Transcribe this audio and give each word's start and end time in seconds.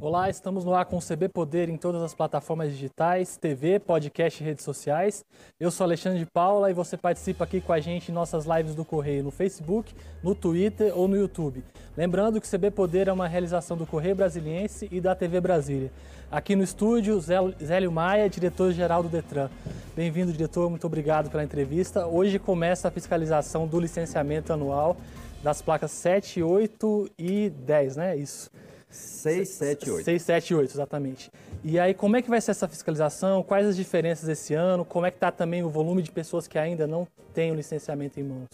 Olá, 0.00 0.30
estamos 0.30 0.64
no 0.64 0.74
ar 0.74 0.84
com 0.84 0.96
o 0.96 1.02
CB 1.02 1.28
Poder 1.28 1.68
em 1.68 1.76
todas 1.76 2.00
as 2.00 2.14
plataformas 2.14 2.70
digitais, 2.70 3.36
TV, 3.36 3.80
podcast 3.80 4.40
e 4.40 4.46
redes 4.46 4.64
sociais. 4.64 5.24
Eu 5.58 5.72
sou 5.72 5.82
Alexandre 5.82 6.20
de 6.20 6.26
Paula 6.26 6.70
e 6.70 6.72
você 6.72 6.96
participa 6.96 7.42
aqui 7.42 7.60
com 7.60 7.72
a 7.72 7.80
gente 7.80 8.12
em 8.12 8.14
nossas 8.14 8.46
lives 8.46 8.76
do 8.76 8.84
Correio 8.84 9.24
no 9.24 9.32
Facebook, 9.32 9.92
no 10.22 10.36
Twitter 10.36 10.96
ou 10.96 11.08
no 11.08 11.16
YouTube. 11.16 11.64
Lembrando 11.96 12.40
que 12.40 12.46
o 12.46 12.50
CB 12.50 12.70
Poder 12.70 13.08
é 13.08 13.12
uma 13.12 13.26
realização 13.26 13.76
do 13.76 13.84
Correio 13.84 14.14
Brasiliense 14.14 14.88
e 14.92 15.00
da 15.00 15.16
TV 15.16 15.40
Brasília. 15.40 15.90
Aqui 16.30 16.54
no 16.54 16.62
estúdio, 16.62 17.20
Zélio 17.20 17.90
Maia, 17.90 18.30
diretor-geral 18.30 19.02
do 19.02 19.08
Detran. 19.08 19.50
Bem-vindo, 19.96 20.30
diretor, 20.30 20.70
muito 20.70 20.86
obrigado 20.86 21.28
pela 21.28 21.42
entrevista. 21.42 22.06
Hoje 22.06 22.38
começa 22.38 22.86
a 22.86 22.90
fiscalização 22.92 23.66
do 23.66 23.80
licenciamento 23.80 24.52
anual 24.52 24.96
das 25.42 25.60
placas 25.60 25.90
7, 25.90 26.40
8 26.40 27.10
e 27.18 27.50
10, 27.50 27.96
né? 27.96 28.16
Isso. 28.16 28.48
6, 28.90 29.48
7, 29.48 29.90
8. 29.90 30.04
6, 30.04 30.22
7 30.22 30.54
8, 30.54 30.70
exatamente. 30.70 31.30
E 31.62 31.78
aí, 31.78 31.92
como 31.92 32.16
é 32.16 32.22
que 32.22 32.30
vai 32.30 32.40
ser 32.40 32.52
essa 32.52 32.66
fiscalização? 32.66 33.42
Quais 33.42 33.66
as 33.66 33.76
diferenças 33.76 34.28
esse 34.28 34.54
ano? 34.54 34.84
Como 34.84 35.04
é 35.04 35.10
que 35.10 35.16
está 35.16 35.30
também 35.30 35.62
o 35.62 35.68
volume 35.68 36.02
de 36.02 36.10
pessoas 36.10 36.48
que 36.48 36.58
ainda 36.58 36.86
não 36.86 37.06
têm 37.34 37.52
o 37.52 37.54
licenciamento 37.54 38.18
em 38.18 38.22
mãos? 38.22 38.48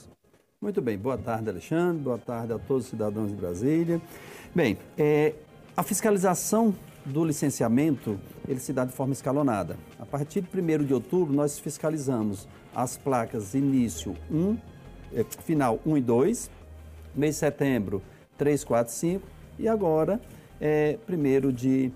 Muito 0.61 0.81
bem. 0.81 0.99
Boa 0.99 1.17
tarde, 1.17 1.51
Alexandre. 1.51 2.03
Boa 2.03 2.19
tarde 2.19 2.53
a 2.53 2.59
todos 2.59 2.85
os 2.85 2.91
cidadãos 2.91 3.29
de 3.29 3.35
Brasília. 3.35 4.01
Bem, 4.55 4.79
é, 4.99 5.35
a 5.77 5.83
fiscalização 5.83 6.75
do 7.05 7.25
licenciamento, 7.25 8.19
ele 8.49 8.59
se 8.59 8.73
dá 8.73 8.85
de 8.85 8.93
forma 8.93 9.13
escalonada. 9.13 9.77
A 9.99 10.07
partir 10.07 10.41
de 10.41 10.61
1 10.61 10.85
de 10.85 10.95
outubro, 10.95 11.35
nós 11.35 11.59
fiscalizamos 11.59 12.49
as 12.75 12.97
placas 12.97 13.55
início 13.55 14.17
1, 14.31 14.57
é, 15.15 15.25
final 15.45 15.79
1 15.87 15.99
e 15.99 16.01
2, 16.01 16.51
mês 17.15 17.35
de 17.35 17.41
setembro 17.41 18.03
3, 18.37 18.65
4, 18.65 18.93
5 18.93 19.35
e 19.59 19.69
agora, 19.69 20.21
é, 20.61 20.99
1 21.09 21.53
de 21.53 21.93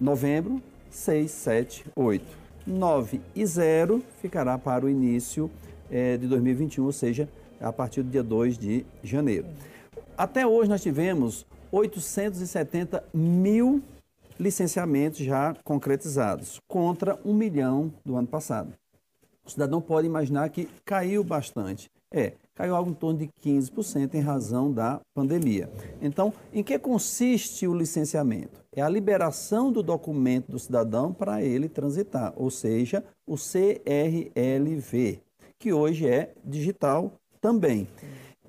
novembro, 0.00 0.62
6, 0.90 1.30
7, 1.30 1.86
8. 1.94 2.24
9 2.66 3.20
e 3.34 3.46
0 3.46 4.02
ficará 4.20 4.58
para 4.58 4.84
o 4.84 4.88
início 4.88 5.50
é, 5.90 6.16
de 6.16 6.26
2021, 6.26 6.84
ou 6.84 6.92
seja, 6.92 7.28
a 7.60 7.72
partir 7.72 8.02
do 8.02 8.10
dia 8.10 8.22
2 8.22 8.58
de 8.58 8.84
janeiro. 9.02 9.46
Até 10.18 10.46
hoje 10.46 10.68
nós 10.68 10.82
tivemos 10.82 11.46
870 11.70 13.04
mil 13.14 13.82
licenciamentos 14.38 15.20
já 15.20 15.54
concretizados, 15.64 16.60
contra 16.66 17.18
um 17.24 17.32
milhão 17.32 17.92
do 18.04 18.16
ano 18.16 18.26
passado. 18.26 18.72
O 19.44 19.50
cidadão 19.50 19.80
pode 19.80 20.06
imaginar 20.06 20.48
que 20.50 20.68
caiu 20.84 21.22
bastante. 21.22 21.90
É, 22.10 22.32
caiu 22.56 22.74
algo 22.74 22.90
em 22.90 22.94
torno 22.94 23.18
de 23.18 23.28
15% 23.44 24.14
em 24.14 24.20
razão 24.20 24.72
da 24.72 25.00
pandemia. 25.14 25.70
Então, 26.00 26.32
em 26.52 26.64
que 26.64 26.78
consiste 26.78 27.68
o 27.68 27.74
licenciamento? 27.74 28.64
É 28.74 28.80
a 28.80 28.88
liberação 28.88 29.70
do 29.70 29.82
documento 29.82 30.50
do 30.50 30.58
cidadão 30.58 31.12
para 31.12 31.42
ele 31.42 31.68
transitar, 31.68 32.32
ou 32.34 32.50
seja, 32.50 33.04
o 33.26 33.36
CRLV, 33.36 35.20
que 35.58 35.72
hoje 35.72 36.08
é 36.08 36.32
digital 36.42 37.12
também. 37.40 37.86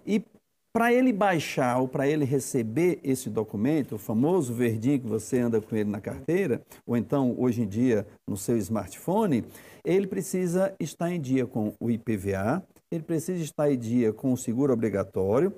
E 0.05 0.23
para 0.71 0.93
ele 0.93 1.11
baixar 1.11 1.79
ou 1.79 1.87
para 1.87 2.07
ele 2.07 2.23
receber 2.23 2.99
esse 3.03 3.29
documento, 3.29 3.95
o 3.95 3.97
famoso 3.97 4.53
verdinho 4.53 4.99
que 4.99 5.07
você 5.07 5.39
anda 5.39 5.59
com 5.59 5.75
ele 5.75 5.89
na 5.89 5.99
carteira, 5.99 6.61
ou 6.85 6.95
então 6.95 7.35
hoje 7.37 7.63
em 7.63 7.67
dia 7.67 8.05
no 8.27 8.37
seu 8.37 8.57
smartphone, 8.57 9.43
ele 9.83 10.07
precisa 10.07 10.73
estar 10.79 11.11
em 11.11 11.19
dia 11.19 11.45
com 11.45 11.73
o 11.79 11.89
IPVA, 11.89 12.63
ele 12.91 13.03
precisa 13.03 13.43
estar 13.43 13.71
em 13.71 13.77
dia 13.77 14.13
com 14.13 14.33
o 14.33 14.37
seguro 14.37 14.73
obrigatório, 14.73 15.53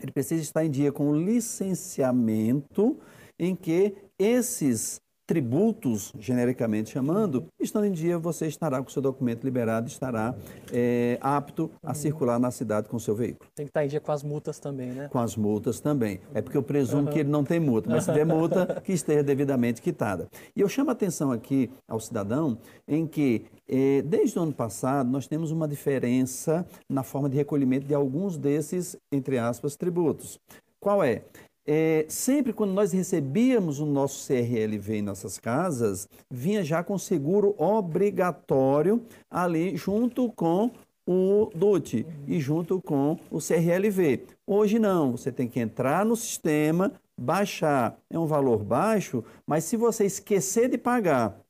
ele 0.00 0.12
precisa 0.12 0.42
estar 0.42 0.64
em 0.64 0.70
dia 0.70 0.92
com 0.92 1.10
o 1.10 1.16
licenciamento, 1.16 2.98
em 3.38 3.54
que 3.54 3.94
esses 4.18 5.00
tributos, 5.26 6.12
genericamente 6.18 6.90
chamando, 6.90 7.46
estando 7.58 7.86
em 7.86 7.92
dia, 7.92 8.16
você 8.16 8.46
estará 8.46 8.80
com 8.80 8.88
o 8.88 8.92
seu 8.92 9.02
documento 9.02 9.42
liberado, 9.42 9.88
estará 9.88 10.34
é, 10.72 11.18
apto 11.20 11.70
a 11.82 11.94
circular 11.94 12.38
na 12.38 12.50
cidade 12.50 12.88
com 12.88 12.96
o 12.96 13.00
seu 13.00 13.14
veículo. 13.14 13.50
Tem 13.54 13.66
que 13.66 13.70
estar 13.70 13.84
em 13.84 13.88
dia 13.88 14.00
com 14.00 14.12
as 14.12 14.22
multas 14.22 14.60
também, 14.60 14.92
né? 14.92 15.08
Com 15.08 15.18
as 15.18 15.36
multas 15.36 15.80
também. 15.80 16.20
É 16.32 16.40
porque 16.40 16.56
eu 16.56 16.62
presumo 16.62 17.08
uhum. 17.08 17.12
que 17.12 17.18
ele 17.18 17.28
não 17.28 17.42
tem 17.42 17.58
multa, 17.58 17.90
mas 17.90 18.04
se 18.04 18.12
tiver 18.12 18.24
multa, 18.24 18.80
que 18.84 18.92
esteja 18.92 19.22
devidamente 19.22 19.82
quitada. 19.82 20.28
E 20.54 20.60
eu 20.60 20.68
chamo 20.68 20.90
a 20.90 20.92
atenção 20.92 21.32
aqui 21.32 21.70
ao 21.88 21.98
cidadão 21.98 22.58
em 22.86 23.06
que, 23.06 23.46
é, 23.68 24.02
desde 24.02 24.38
o 24.38 24.42
ano 24.42 24.52
passado, 24.52 25.10
nós 25.10 25.26
temos 25.26 25.50
uma 25.50 25.66
diferença 25.66 26.64
na 26.88 27.02
forma 27.02 27.28
de 27.28 27.36
recolhimento 27.36 27.86
de 27.86 27.94
alguns 27.94 28.36
desses, 28.36 28.96
entre 29.10 29.38
aspas, 29.38 29.74
tributos. 29.74 30.40
Qual 30.78 31.02
é? 31.02 31.24
É, 31.66 32.06
sempre 32.08 32.52
quando 32.52 32.72
nós 32.72 32.92
recebíamos 32.92 33.80
o 33.80 33.86
nosso 33.86 34.28
CRLV 34.28 34.98
em 34.98 35.02
nossas 35.02 35.36
casas, 35.36 36.08
vinha 36.30 36.62
já 36.62 36.84
com 36.84 36.96
seguro 36.96 37.56
obrigatório 37.58 39.02
ali 39.28 39.76
junto 39.76 40.30
com 40.30 40.70
o 41.04 41.50
DUT 41.54 42.06
e 42.26 42.40
junto 42.40 42.80
com 42.80 43.18
o 43.30 43.38
CRLV. 43.38 44.24
Hoje 44.46 44.78
não, 44.78 45.12
você 45.12 45.32
tem 45.32 45.48
que 45.48 45.58
entrar 45.58 46.04
no 46.04 46.14
sistema, 46.14 46.92
baixar. 47.18 47.98
É 48.08 48.18
um 48.18 48.26
valor 48.26 48.62
baixo, 48.62 49.24
mas 49.44 49.64
se 49.64 49.76
você 49.76 50.04
esquecer 50.04 50.68
de 50.68 50.78
pagar 50.78 51.45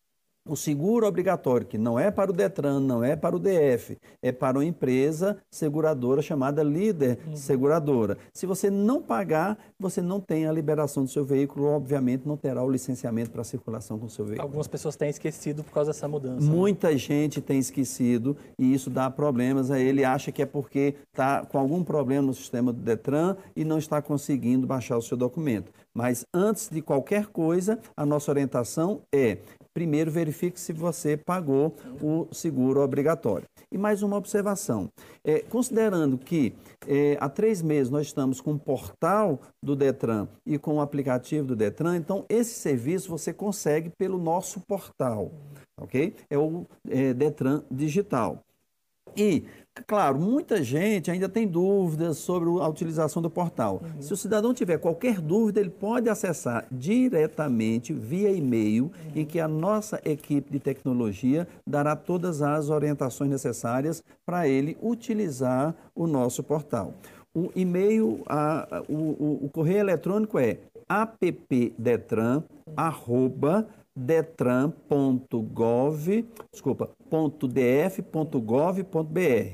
o 0.46 0.56
seguro 0.56 1.06
obrigatório, 1.06 1.66
que 1.66 1.76
não 1.76 1.98
é 1.98 2.10
para 2.10 2.30
o 2.30 2.34
Detran, 2.34 2.80
não 2.80 3.02
é 3.02 3.16
para 3.16 3.36
o 3.36 3.38
DF, 3.38 3.98
é 4.22 4.32
para 4.32 4.58
uma 4.58 4.64
empresa 4.64 5.36
seguradora 5.50 6.22
chamada 6.22 6.62
Líder 6.62 7.18
uhum. 7.26 7.36
Seguradora. 7.36 8.16
Se 8.32 8.46
você 8.46 8.70
não 8.70 9.02
pagar, 9.02 9.58
você 9.78 10.00
não 10.00 10.20
tem 10.20 10.46
a 10.46 10.52
liberação 10.52 11.04
do 11.04 11.10
seu 11.10 11.24
veículo, 11.24 11.66
obviamente 11.66 12.26
não 12.26 12.36
terá 12.36 12.62
o 12.62 12.70
licenciamento 12.70 13.30
para 13.30 13.44
circulação 13.44 13.98
com 13.98 14.06
o 14.06 14.10
seu 14.10 14.24
veículo. 14.24 14.46
Algumas 14.46 14.66
pessoas 14.66 14.96
têm 14.96 15.08
esquecido 15.08 15.64
por 15.64 15.72
causa 15.72 15.92
dessa 15.92 16.08
mudança. 16.08 16.46
Né? 16.46 16.54
Muita 16.54 16.90
né? 16.90 16.96
gente 16.96 17.40
tem 17.40 17.58
esquecido 17.58 18.36
e 18.58 18.72
isso 18.72 18.88
dá 18.88 19.10
problemas 19.10 19.70
a 19.70 19.78
ele, 19.78 20.04
acha 20.04 20.30
que 20.30 20.42
é 20.42 20.46
porque 20.46 20.94
está 21.10 21.44
com 21.44 21.58
algum 21.58 21.82
problema 21.82 22.26
no 22.26 22.34
sistema 22.34 22.72
do 22.72 22.80
Detran 22.80 23.36
e 23.54 23.64
não 23.64 23.78
está 23.78 24.00
conseguindo 24.00 24.66
baixar 24.66 24.96
o 24.96 25.02
seu 25.02 25.16
documento. 25.16 25.72
Mas 25.92 26.26
antes 26.32 26.68
de 26.68 26.82
qualquer 26.82 27.26
coisa, 27.28 27.78
a 27.96 28.04
nossa 28.04 28.30
orientação 28.30 29.00
é 29.10 29.38
primeiro 29.76 30.10
verifique 30.10 30.58
se 30.58 30.72
você 30.72 31.18
pagou 31.18 31.76
o 32.00 32.26
seguro 32.32 32.80
obrigatório. 32.80 33.46
E 33.70 33.76
mais 33.76 34.02
uma 34.02 34.16
observação: 34.16 34.88
é, 35.22 35.40
considerando 35.40 36.16
que 36.16 36.54
é, 36.88 37.18
há 37.20 37.28
três 37.28 37.60
meses 37.60 37.90
nós 37.90 38.06
estamos 38.06 38.40
com 38.40 38.54
o 38.54 38.58
portal 38.58 39.38
do 39.62 39.76
Detran 39.76 40.28
e 40.46 40.56
com 40.56 40.76
o 40.76 40.80
aplicativo 40.80 41.48
do 41.48 41.54
Detran, 41.54 41.98
então 41.98 42.24
esse 42.26 42.54
serviço 42.54 43.10
você 43.10 43.34
consegue 43.34 43.90
pelo 43.98 44.16
nosso 44.16 44.60
portal, 44.60 45.30
ok? 45.78 46.14
É 46.30 46.38
o 46.38 46.64
é, 46.88 47.12
Detran 47.12 47.62
Digital. 47.70 48.42
E 49.16 49.44
Claro, 49.86 50.18
muita 50.18 50.62
gente 50.62 51.10
ainda 51.10 51.28
tem 51.28 51.46
dúvidas 51.46 52.16
sobre 52.18 52.48
a 52.48 52.66
utilização 52.66 53.20
do 53.20 53.28
portal. 53.28 53.82
Uhum. 53.82 54.00
Se 54.00 54.12
o 54.12 54.16
cidadão 54.16 54.54
tiver 54.54 54.78
qualquer 54.78 55.20
dúvida, 55.20 55.60
ele 55.60 55.68
pode 55.68 56.08
acessar 56.08 56.64
diretamente 56.70 57.92
via 57.92 58.30
e-mail, 58.30 58.84
uhum. 58.84 58.90
em 59.14 59.26
que 59.26 59.38
a 59.38 59.46
nossa 59.46 60.00
equipe 60.04 60.50
de 60.50 60.58
tecnologia 60.58 61.46
dará 61.66 61.94
todas 61.94 62.40
as 62.40 62.70
orientações 62.70 63.28
necessárias 63.30 64.02
para 64.24 64.48
ele 64.48 64.78
utilizar 64.80 65.74
o 65.94 66.06
nosso 66.06 66.42
portal. 66.42 66.94
O 67.34 67.50
e-mail, 67.54 68.22
a, 68.26 68.82
o, 68.88 68.94
o, 68.94 69.40
o 69.44 69.50
correio 69.50 69.80
eletrônico 69.80 70.38
é 70.38 70.56
appdetran.com 70.88 72.46
detran.gov, 73.96 74.74
desculpa, 76.52 76.90
.df.gov.br, 77.48 78.82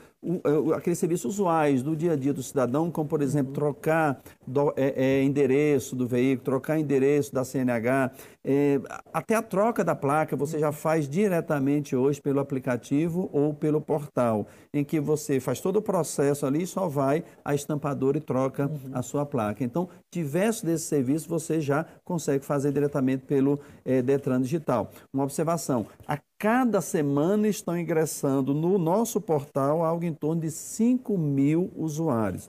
aqueles 0.77 0.99
serviços 0.99 1.35
usuais 1.35 1.83
do 1.83 1.97
dia 1.97 2.13
a 2.13 2.17
dia 2.17 2.33
do 2.33 2.43
cidadão, 2.43 2.91
como, 2.91 3.09
por 3.09 3.23
exemplo, 3.23 3.53
trocar 3.53 4.21
do, 4.47 4.73
é, 4.77 4.93
é, 4.97 5.23
endereço 5.23 5.97
do 5.97 6.07
veículo, 6.07 6.45
trocar 6.45 6.79
endereço 6.79 7.33
da 7.33 7.43
CNH, 7.43 8.11
é, 8.45 8.81
até 9.13 9.35
a 9.35 9.43
troca 9.43 9.83
da 9.83 9.95
placa 9.95 10.37
você 10.37 10.59
já 10.59 10.73
faz 10.73 11.09
diretamente 11.09 11.97
hoje 11.97 12.21
pelo 12.21 12.39
aplicativo 12.39 13.31
ou 13.33 13.55
pelo 13.55 13.81
portal, 13.81 14.47
em 14.75 14.85
que 14.85 15.01
você 15.01 15.41
faz 15.41 15.61
todo 15.61 15.77
o 15.77 15.83
processo 15.83 16.45
ali 16.45 16.63
e 16.63 16.67
só 16.67 16.87
vai 16.87 17.25
a 17.43 17.55
estampadora 17.55 18.19
e 18.19 18.21
troca 18.21 18.67
uhum. 18.67 18.91
a 18.93 19.03
sua 19.03 19.25
placa. 19.25 19.65
Então, 19.65 19.89
diversos 20.11 20.63
desses 20.63 20.87
serviços 20.87 21.27
você 21.27 21.61
já 21.61 21.87
consegue 22.05 22.45
fazer 22.45 22.73
diretamente 22.73 23.25
pelo 23.25 23.59
é, 23.85 24.03
Detran 24.03 24.43
Digital. 24.43 24.91
Uma 25.13 25.25
observação, 25.25 25.87
a 26.07 26.19
cada 26.41 26.81
semana 26.81 27.49
estão 27.49 27.79
ingressando 27.79 28.55
no 28.55 28.79
nosso 28.79 29.21
portal 29.21 29.85
algo 29.85 30.07
em 30.07 30.15
torno 30.15 30.41
de 30.41 30.51
5 30.51 31.19
mil 31.19 31.71
usuários. 31.77 32.49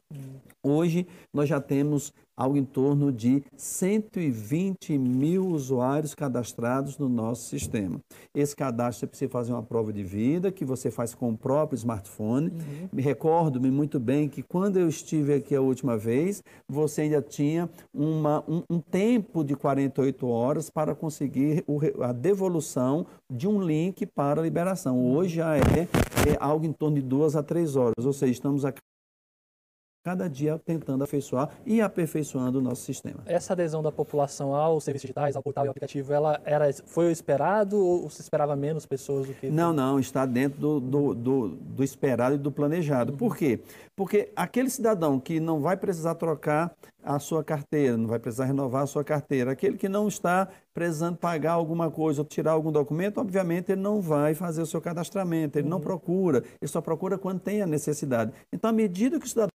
Hoje 0.64 1.06
nós 1.34 1.50
já 1.50 1.60
temos 1.60 2.14
algo 2.36 2.58
em 2.58 2.66
torno 2.66 3.12
de 3.12 3.44
120 3.56 4.98
mil 4.98 5.48
usuários 5.48 6.16
cadastrados 6.16 6.98
no 6.98 7.10
nosso 7.10 7.50
sistema. 7.50 8.00
Esse 8.34 8.56
cadastro 8.56 9.02
você 9.02 9.08
precisa 9.08 9.32
fazer 9.32 9.52
uma 9.54 9.64
prova 9.64 9.92
de 9.92 10.04
vida 10.04 10.52
que 10.52 10.66
você 10.66 10.90
faz 10.90 11.14
com 11.14 11.32
o 11.32 11.38
próprio 11.38 11.76
smartphone. 11.76 12.48
Uhum. 12.50 12.90
Me 12.92 13.02
recordo-me 13.02 13.70
muito 13.70 14.00
bem 14.00 14.28
que 14.28 14.42
quando 14.42 14.78
eu 14.78 14.88
estive 14.88 15.34
aqui 15.34 15.56
a 15.56 15.62
última 15.62 15.98
vez, 15.98 16.44
você 16.68 17.02
ainda 17.02 17.22
tinha 17.22 17.70
uma, 17.94 18.44
um, 18.48 18.64
um 18.70 18.80
tempo 18.80 19.44
de 19.44 19.56
48 19.56 20.28
horas 20.28 20.70
para 20.70 20.96
conseguir 20.96 21.64
o, 21.68 21.80
a 22.04 22.12
devolução 22.12 23.06
de 23.30 23.48
um 23.48 23.62
link 23.62 24.06
para 24.06 24.42
a 24.42 24.44
liberação. 24.44 25.06
Hoje 25.06 25.36
já 25.36 25.58
é, 25.58 25.62
é 25.62 26.38
algo 26.40 26.66
em 26.66 26.74
torno 26.74 26.96
de 26.96 27.02
duas 27.02 27.36
a 27.36 27.44
três 27.44 27.76
horas, 27.76 28.06
ou 28.06 28.14
seja, 28.14 28.32
estamos 28.32 28.66
a 28.66 28.74
cada 30.04 30.28
dia 30.28 30.60
tentando 30.66 31.04
afeiçoar 31.04 31.50
e 31.66 31.80
aperfeiçoando 31.80 32.60
o 32.60 32.62
nosso 32.62 32.84
sistema. 32.84 33.20
Essa 33.26 33.54
adesão 33.54 33.84
da 33.84 33.92
população 33.92 34.56
aos 34.56 34.84
serviços 34.84 35.04
digitais, 35.04 35.36
ao 35.36 35.44
portal 35.44 35.66
e 35.66 35.68
ao 35.68 35.72
aplicativo, 35.72 36.12
ela 36.12 36.42
era, 36.44 36.72
foi 36.86 37.08
o 37.08 37.12
esperado 37.12 37.78
ou 37.78 38.10
se 38.10 38.22
esperava 38.22 38.56
menos 38.56 38.86
pessoas 38.86 39.28
do 39.28 39.34
que... 39.34 39.50
Não, 39.50 39.72
não, 39.72 40.00
está 40.00 40.26
dentro 40.26 40.60
do, 40.60 40.80
do, 40.80 41.14
do, 41.14 41.48
do 41.50 41.84
esperado 41.84 42.36
e 42.36 42.38
do 42.38 42.52
planejado. 42.52 43.12
Uhum. 43.12 43.18
Por 43.18 43.38
quê? 43.38 43.60
Porque 43.96 44.32
aquele 44.36 44.70
cidadão 44.70 45.20
que 45.20 45.40
não 45.40 45.62
vai 45.62 45.78
precisar 45.78 46.16
trocar 46.16 46.76
a 47.04 47.20
sua 47.20 47.44
carteira, 47.44 47.98
não 47.98 48.08
vai 48.08 48.20
precisar 48.20 48.46
renovar 48.46 48.84
a 48.84 48.88
sua 48.88 49.04
carteira, 49.04 49.52
aquele 49.52 49.78
que 49.78 49.90
não 49.90 50.08
está 50.08 50.48
precisando 50.74 51.18
pagar 51.18 51.54
alguma 51.54 51.90
coisa 51.90 52.22
ou 52.22 52.26
tirar 52.26 52.52
algum 52.52 52.72
documento, 52.72 53.20
obviamente 53.20 53.72
ele 53.72 53.82
não 53.82 54.02
vai 54.02 54.34
fazer 54.34 54.62
o 54.62 54.66
seu 54.66 54.80
cadastramento, 54.80 55.58
ele 55.58 55.66
uhum. 55.66 55.72
não 55.72 55.80
procura, 55.80 56.44
ele 56.60 56.72
só 56.72 56.82
procura 56.82 57.18
quando 57.18 57.40
tem 57.40 57.62
a 57.62 57.68
necessidade. 57.68 58.32
Então, 58.52 58.70
à 58.70 58.74
medida 58.74 59.20
que 59.20 59.26
o 59.26 59.30
cidadão 59.30 59.52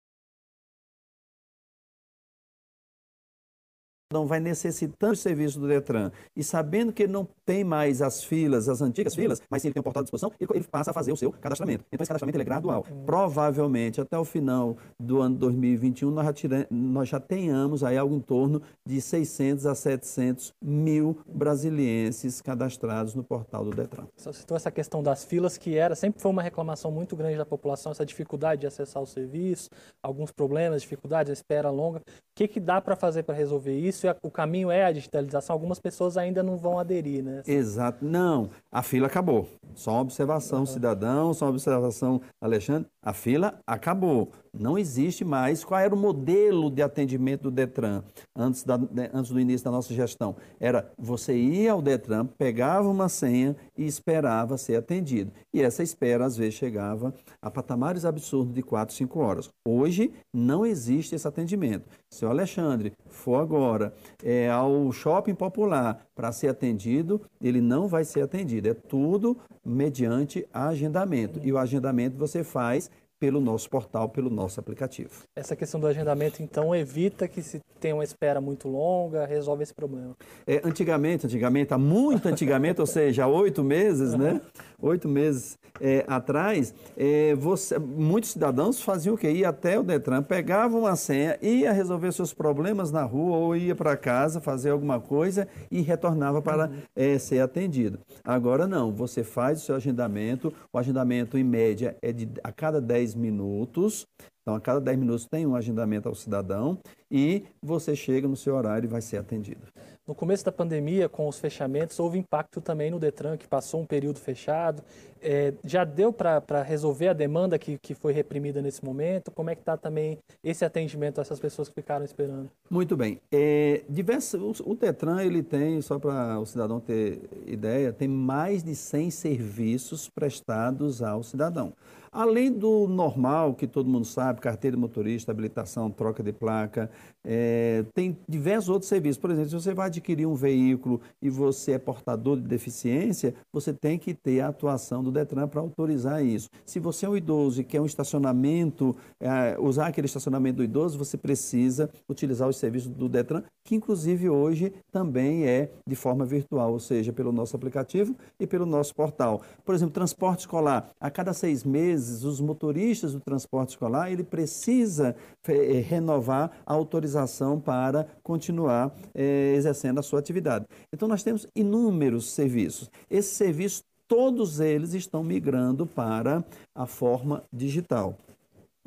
cidadão 4.16 4.26
vai 4.26 4.40
necessitando 4.40 5.14
de 5.14 5.20
serviço 5.20 5.60
do 5.60 5.68
Detran 5.68 6.12
e 6.36 6.44
sabendo 6.44 6.94
que 6.94 7.04
ele 7.04 7.12
não 7.12 7.28
tem 7.46 7.64
mais 7.64 8.02
as 8.02 8.24
filas, 8.24 8.70
as 8.70 8.82
antigas 8.82 9.14
filas, 9.14 9.42
mas 9.50 9.62
sim 9.62 9.68
ele 9.68 9.74
tem 9.74 9.82
um 9.82 9.84
portal 9.84 10.02
à 10.02 10.04
disposição, 10.04 10.32
ele, 10.40 10.64
passa 10.64 10.92
a 10.92 10.94
fazer 10.94 11.12
o 11.12 11.18
seu 11.18 11.32
cadastramento. 11.32 11.84
Então 11.92 12.04
esse 12.04 12.08
cadastramento 12.08 12.40
é 12.40 12.44
gradual. 12.44 12.86
Provavelmente 13.06 14.00
até 14.00 14.18
o 14.18 14.24
final 14.24 14.78
do 15.00 15.22
ano 15.22 15.36
2021 15.36 16.10
nós 16.10 16.26
já, 16.26 16.34
tira, 16.34 16.68
nós 16.72 17.10
já 17.10 17.20
tenhamos 17.20 17.84
aí 17.84 17.98
algo 17.98 18.16
em 18.16 18.22
torno 18.22 18.62
de 18.86 19.02
600 19.02 19.66
a 19.66 19.76
700 19.76 20.54
mil 20.62 21.18
brasilienses 21.28 22.42
cadastrados 22.42 23.14
no 23.14 23.24
portal 23.24 23.66
do 23.66 23.72
Detran. 23.72 24.06
Você 24.16 24.32
citou 24.34 24.56
essa 24.56 24.72
questão 24.72 25.04
das 25.04 25.24
filas 25.24 25.58
que 25.58 25.78
era 25.78 25.96
sempre 25.96 26.22
foi 26.22 26.32
uma 26.32 26.42
reclamação 26.42 26.92
muito 26.92 27.16
grande 27.16 27.38
da 27.38 27.46
população, 27.46 27.92
essa 27.92 28.06
dificuldade 28.06 28.62
de 28.62 28.68
acessar 28.68 29.02
o 29.02 29.06
serviço, 29.06 29.70
alguns 30.02 30.32
problemas, 30.32 30.82
dificuldades, 30.82 31.30
a 31.30 31.34
espera 31.34 31.70
longa. 31.70 32.00
O 32.00 32.02
que, 32.36 32.48
que 32.48 32.60
dá 32.60 32.82
para 32.82 32.96
fazer 32.96 33.24
para 33.24 33.36
resolver 33.36 33.78
isso? 33.78 34.05
Isso, 34.06 34.20
o 34.24 34.32
caminho 34.32 34.72
é 34.72 34.86
a 34.86 34.92
digitalização, 34.92 35.54
algumas 35.54 35.80
pessoas 35.80 36.18
ainda 36.18 36.42
não 36.42 36.58
vão 36.58 36.80
aderir, 36.80 37.24
né? 37.24 37.44
Exato. 37.46 38.04
Não, 38.06 38.50
a 38.72 38.82
fila 38.82 39.08
acabou. 39.08 39.48
Só 39.74 39.92
uma 39.92 40.02
observação, 40.02 40.60
uhum. 40.60 40.66
cidadão, 40.66 41.34
só 41.34 41.46
uma 41.46 41.52
observação, 41.52 42.22
Alexandre. 42.40 42.88
A 43.02 43.14
fila 43.14 43.60
acabou. 43.68 44.32
Não 44.60 44.78
existe 44.78 45.24
mais. 45.26 45.64
Qual 45.64 45.80
era 45.80 45.94
o 45.94 45.98
modelo 45.98 46.70
de 46.70 46.82
atendimento 46.82 47.44
do 47.44 47.52
Detran 47.52 48.04
antes, 48.36 48.64
da, 48.64 48.78
né, 48.78 49.10
antes 49.14 49.32
do 49.32 49.40
início 49.40 49.66
da 49.66 49.72
nossa 49.72 49.94
gestão? 49.94 50.36
Era 50.60 50.92
você 50.98 51.36
ia 51.36 51.72
ao 51.72 51.82
Detran, 51.82 52.26
pegava 52.26 52.90
uma 52.90 53.10
senha 53.10 53.56
e 53.78 53.86
esperava 53.86 54.58
ser 54.58 54.76
atendido. 54.76 55.32
E 55.54 55.62
essa 55.62 55.84
espera, 55.84 56.26
às 56.26 56.38
vezes, 56.38 56.56
chegava 56.56 57.14
a 57.42 57.52
patamares 57.52 58.06
absurdos 58.06 58.54
de 58.54 58.62
4, 58.62 58.96
5 58.96 59.20
horas. 59.20 59.50
Hoje, 59.68 60.12
não 60.34 60.66
existe 60.66 61.16
esse 61.16 61.28
atendimento. 61.28 61.86
Se 62.10 62.26
o 62.26 62.30
Alexandre 62.30 62.94
for 63.08 63.42
agora 63.42 63.94
é, 64.24 64.50
ao 64.50 64.92
shopping 64.92 65.36
popular 65.36 66.06
para 66.16 66.32
ser 66.32 66.48
atendido, 66.48 67.22
ele 67.42 67.60
não 67.60 67.88
vai 67.88 68.06
ser 68.06 68.22
atendido. 68.22 68.70
É 68.70 68.74
tudo 68.74 69.38
mediante 69.66 70.48
agendamento. 70.54 71.40
E 71.44 71.52
o 71.52 71.58
agendamento 71.58 72.18
você 72.18 72.44
faz 72.44 72.90
pelo 73.20 73.40
nosso 73.40 73.70
portal, 73.70 74.10
pelo 74.10 74.30
nosso 74.30 74.60
aplicativo. 74.60 75.24
Essa 75.36 75.56
questão 75.56 75.80
do 75.80 75.88
agendamento, 75.88 76.44
então, 76.44 76.76
evita 76.76 77.28
que 77.28 77.42
se 77.42 77.62
tenha 77.80 77.96
uma 77.96 78.04
espera 78.04 78.42
muito 78.42 78.68
longa, 78.68 79.26
resolve 79.26 79.64
esse 79.64 79.74
problema. 79.74 80.16
É, 80.46 80.62
antigamente, 80.64 81.26
antigamente, 81.26 81.74
há 81.74 81.78
muito 81.78 82.28
antigamente, 82.28 82.82
ou 82.82 82.88
seja, 82.88 83.24
há 83.24 83.28
oito 83.28 83.64
meses, 83.64 84.14
né? 84.14 84.42
Oito 84.82 85.08
meses 85.08 85.58
é, 85.82 86.06
atrás, 86.08 86.74
é, 86.98 87.36
você, 87.36 87.78
muitos 87.78 88.32
cidadãos 88.32 88.82
faziam 88.82 89.16
o 89.16 89.18
quê? 89.18 89.32
Ia 89.32 89.50
até 89.50 89.80
o 89.80 89.84
Detran, 89.84 90.24
pegavam 90.24 90.82
uma 90.82 90.96
senha, 90.96 91.38
ia 91.42 91.72
resolver 91.72 92.12
seus 92.12 92.34
problemas 92.34 92.92
na 92.92 93.04
rua 93.04 93.38
ou 93.38 93.56
ia 93.56 93.76
para 93.76 93.96
casa 93.98 94.40
fazer 94.40 94.70
alguma 94.70 95.00
coisa 95.00 95.48
e 95.70 95.82
retornava 95.82 96.42
para 96.42 96.68
uhum. 96.68 96.78
é, 96.96 97.18
ser 97.18 97.40
atendido. 97.40 98.00
Agora 98.24 98.68
não, 98.68 98.92
você 98.92 99.24
faz 99.24 99.62
o 99.62 99.66
seu 99.66 99.76
agendamento, 99.76 100.54
o 100.72 100.78
agendamento 100.78 101.38
em 101.38 101.44
média 101.44 101.96
é 102.02 102.12
de 102.12 102.30
a 102.44 102.52
cada 102.52 102.82
10 103.06 103.16
minutos. 103.16 104.08
Então, 104.42 104.56
a 104.56 104.62
cada 104.62 104.80
10 104.80 104.98
minutos 104.98 105.26
tem 105.26 105.46
um 105.46 105.56
agendamento 105.56 106.08
ao 106.08 106.16
cidadão 106.16 106.78
e 107.10 107.44
você 107.62 107.96
chega 107.96 108.28
no 108.28 108.36
seu 108.36 108.56
horário 108.56 108.86
e 108.86 108.90
vai 108.90 109.02
ser 109.02 109.18
atendido. 109.18 109.62
No 110.08 110.14
começo 110.14 110.46
da 110.46 110.52
pandemia, 110.52 111.10
com 111.10 111.28
os 111.28 111.40
fechamentos, 111.40 112.00
houve 112.00 112.20
impacto 112.20 112.62
também 112.62 112.92
no 112.92 113.00
Detran, 113.00 113.38
que 113.38 113.48
passou 113.48 113.82
um 113.82 113.88
período 113.88 114.20
fechado. 114.20 114.84
É, 115.20 115.52
já 115.64 115.84
deu 115.84 116.14
para 116.14 116.62
resolver 116.62 117.08
a 117.08 117.14
demanda 117.14 117.58
que, 117.58 117.80
que 117.80 117.96
foi 117.96 118.14
reprimida 118.14 118.62
nesse 118.62 118.86
momento? 118.86 119.32
Como 119.32 119.50
é 119.50 119.56
que 119.56 119.64
está 119.64 119.76
também 119.76 120.20
esse 120.44 120.64
atendimento 120.64 121.18
a 121.18 121.22
essas 121.24 121.40
pessoas 121.40 121.68
que 121.68 121.74
ficaram 121.74 122.06
esperando? 122.06 122.52
Muito 122.70 122.96
bem. 122.96 123.20
É, 123.32 123.82
diversos, 123.90 124.60
o, 124.60 124.74
o 124.74 124.76
Detran, 124.76 125.24
ele 125.24 125.42
tem, 125.42 125.82
só 125.82 125.98
para 125.98 126.40
o 126.40 126.46
cidadão 126.46 126.80
ter 126.80 127.20
ideia, 127.48 127.92
tem 127.92 128.08
mais 128.08 128.64
de 128.64 128.76
100 128.76 129.10
serviços 129.10 130.08
prestados 130.08 131.02
ao 131.02 131.24
cidadão. 131.24 131.74
Além 132.16 132.50
do 132.50 132.88
normal, 132.88 133.54
que 133.54 133.68
todo 133.68 133.90
mundo 133.90 134.06
sabe, 134.06 134.40
carteira 134.40 134.78
de 134.78 134.82
motorista, 134.82 135.34
habilitação, 135.34 135.92
troca 135.92 136.24
de 136.24 136.32
placa, 136.32 136.90
é, 137.26 137.84
tem 137.94 138.18
diversos 138.26 138.70
outros 138.70 138.88
serviços. 138.88 139.18
Por 139.18 139.32
exemplo, 139.32 139.50
se 139.50 139.56
você 139.56 139.74
vai 139.74 139.88
adquirir 139.88 140.26
um 140.26 140.34
veículo 140.34 141.02
e 141.22 141.30
você 141.30 141.74
é 141.74 141.78
portador 141.78 142.38
de 142.38 142.44
deficiência, 142.44 143.36
você 143.52 143.74
tem 143.74 144.00
que 144.00 144.14
ter 144.14 144.40
a 144.40 144.48
atuação 144.48 145.04
do 145.04 145.12
Detran 145.12 145.46
para 145.46 145.60
autorizar 145.60 146.24
isso. 146.24 146.50
Se 146.66 146.80
você 146.80 147.06
é 147.06 147.10
um 147.10 147.18
idoso 147.18 147.60
e 147.60 147.66
quer 147.66 147.82
um 147.82 147.86
estacionamento, 147.86 148.96
é, 149.20 149.58
usar 149.60 149.88
aquele 149.88 150.06
estacionamento 150.06 150.58
do 150.58 150.64
idoso, 150.64 150.98
você 150.98 151.18
precisa 151.18 151.90
utilizar 152.08 152.48
os 152.48 152.56
serviços 152.56 152.90
do 152.90 153.10
Detran, 153.10 153.44
que 153.66 153.76
inclusive 153.76 154.30
hoje 154.30 154.72
também 154.90 155.46
é 155.46 155.70
de 155.86 155.96
forma 155.96 156.24
virtual, 156.24 156.72
ou 156.72 156.80
seja, 156.80 157.12
pelo 157.12 157.34
nosso 157.34 157.58
aplicativo 157.58 158.16
e 158.40 158.48
pelo 158.48 158.66
nosso 158.66 158.96
portal. 158.96 159.42
Por 159.66 159.76
exemplo, 159.76 159.94
transporte 159.94 160.42
escolar. 160.42 160.92
A 160.98 161.10
cada 161.10 161.34
seis 161.34 161.64
meses, 161.64 162.05
vezes 162.08 162.24
os 162.24 162.40
motoristas 162.40 163.14
do 163.14 163.20
transporte 163.20 163.70
escolar 163.70 164.12
ele 164.12 164.24
precisa 164.24 165.16
é, 165.48 165.54
renovar 165.80 166.52
a 166.66 166.74
autorização 166.74 167.60
para 167.60 168.08
continuar 168.24 168.96
é, 169.14 169.54
exercendo 169.56 170.00
a 170.00 170.04
sua 170.04 170.20
atividade. 170.20 170.66
Então 170.92 171.08
nós 171.08 171.24
temos 171.24 171.48
inúmeros 171.56 172.32
serviços. 172.32 172.90
Esses 173.10 173.36
serviços 173.36 173.84
todos 174.08 174.60
eles 174.60 174.94
estão 174.94 175.24
migrando 175.24 175.86
para 175.86 176.44
a 176.74 176.86
forma 176.86 177.44
digital. 177.52 178.18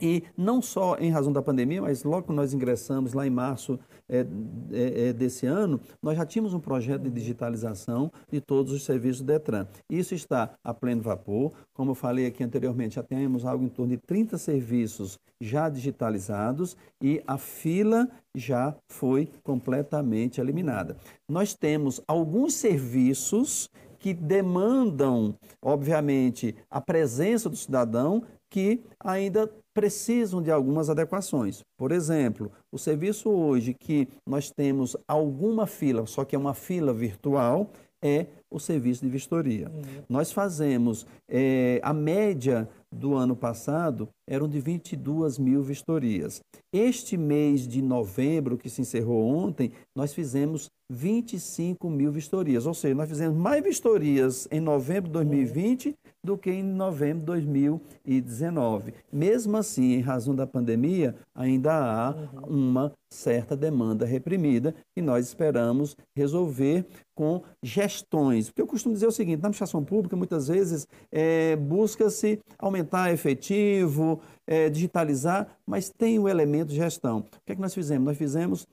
E 0.01 0.23
não 0.37 0.63
só 0.63 0.97
em 0.99 1.11
razão 1.11 1.33
da 1.33 1.43
pandemia, 1.43 1.83
mas 1.83 2.05
logo 2.05 2.29
que 2.29 2.33
nós 2.33 2.55
ingressamos 2.55 3.13
lá 3.13 3.27
em 3.27 3.31
março 3.31 3.79
é, 4.09 4.25
é, 4.71 5.09
é, 5.09 5.13
desse 5.13 5.47
ano, 5.47 5.81
nós 6.03 6.17
já 6.17 6.25
tínhamos 6.25 6.55
um 6.55 6.61
projeto 6.61 7.03
de 7.03 7.11
digitalização 7.11 8.11
de 8.31 8.41
todos 8.41 8.73
os 8.73 8.85
serviços 8.85 9.21
do 9.23 9.27
Detran. 9.27 9.67
Isso 9.91 10.15
está 10.15 10.55
a 10.63 10.73
pleno 10.73 11.03
vapor. 11.03 11.53
Como 11.75 11.91
eu 11.91 11.95
falei 11.95 12.27
aqui 12.27 12.45
anteriormente, 12.45 12.95
já 12.95 13.03
temos 13.03 13.45
algo 13.45 13.65
em 13.65 13.69
torno 13.69 13.91
de 13.91 13.99
30 13.99 14.39
serviços 14.39 15.19
já 15.41 15.69
digitalizados 15.69 16.77
e 17.03 17.23
a 17.27 17.39
fila 17.39 18.09
já 18.35 18.75
foi 18.89 19.29
completamente 19.43 20.41
eliminada. 20.41 20.97
Nós 21.29 21.55
temos 21.55 22.01
alguns 22.07 22.55
serviços 22.55 23.69
que 23.99 24.15
demandam, 24.15 25.35
obviamente, 25.61 26.55
a 26.71 26.81
presença 26.81 27.49
do 27.49 27.57
cidadão 27.57 28.23
que 28.51 28.81
ainda 29.01 29.51
precisam 29.79 30.43
de 30.43 30.51
algumas 30.51 30.91
adequações. 30.91 31.61
Por 31.79 31.93
exemplo, 31.93 32.51
o 32.73 32.77
serviço 32.77 33.31
hoje 33.31 33.73
que 33.73 34.09
nós 34.29 34.51
temos 34.51 34.97
alguma 35.07 35.69
fila, 35.69 36.05
só 36.05 36.25
que 36.25 36.35
é 36.35 36.39
uma 36.39 36.53
fila 36.53 36.93
virtual, 36.93 37.71
é 38.03 38.27
o 38.51 38.59
serviço 38.59 39.05
de 39.05 39.09
vistoria. 39.09 39.69
Uhum. 39.69 40.03
Nós 40.09 40.33
fazemos, 40.33 41.07
é, 41.29 41.81
a 41.81 41.93
média 41.93 42.69
do 42.93 43.15
ano 43.15 43.37
passado 43.37 44.09
eram 44.29 44.49
de 44.49 44.59
22 44.59 45.39
mil 45.39 45.63
vistorias. 45.63 46.41
Este 46.73 47.17
mês 47.17 47.69
de 47.69 47.81
novembro, 47.81 48.59
que 48.59 48.69
se 48.69 48.81
encerrou 48.81 49.29
ontem, 49.29 49.71
nós 49.95 50.13
fizemos 50.13 50.69
25 50.91 51.89
mil 51.89 52.11
vistorias. 52.11 52.67
Ou 52.67 52.75
seja, 52.75 52.97
nós 52.97 53.09
fizemos 53.09 53.37
mais 53.37 53.63
vistorias 53.63 54.49
em 54.51 54.61
novembro 54.61 55.09
de 55.09 55.13
2020 55.13 55.95
do 56.23 56.37
que 56.37 56.51
em 56.51 56.63
novembro 56.63 57.21
de 57.21 57.27
2019. 57.27 58.95
Mesmo 59.13 59.57
assim, 59.57 59.95
em 59.95 60.01
razão 60.01 60.35
da 60.35 60.47
pandemia, 60.47 61.15
ainda 61.35 61.73
há 61.73 62.15
uma 62.47 62.93
certa 63.11 63.57
demanda 63.57 64.05
reprimida 64.05 64.75
e 64.97 65.01
nós 65.01 65.27
esperamos 65.27 65.97
resolver 66.15 66.87
com 67.15 67.43
gestões. 67.63 68.49
Porque 68.49 68.63
eu 68.63 68.67
costumo 68.67 68.95
dizer 68.95 69.07
o 69.07 69.13
seguinte: 69.13 69.41
na 69.41 69.49
administração 69.49 69.85
pública, 69.85 70.17
muitas 70.17 70.49
vezes 70.49 70.87
é, 71.11 71.57
busca-se 71.57 72.41
aumentar 72.59 73.13
efetivo, 73.13 74.21
é, 74.47 74.69
digitalizar, 74.69 75.49
mas 75.67 75.91
tem 75.91 76.19
o 76.19 76.29
elemento 76.29 76.73
gestão. 76.73 77.19
O 77.19 77.23
que 77.47 77.53
é 77.53 77.55
que 77.55 77.61
nós 77.61 77.75
fizemos? 77.75 78.07
Nós 78.07 78.19
fizemos 78.19 78.67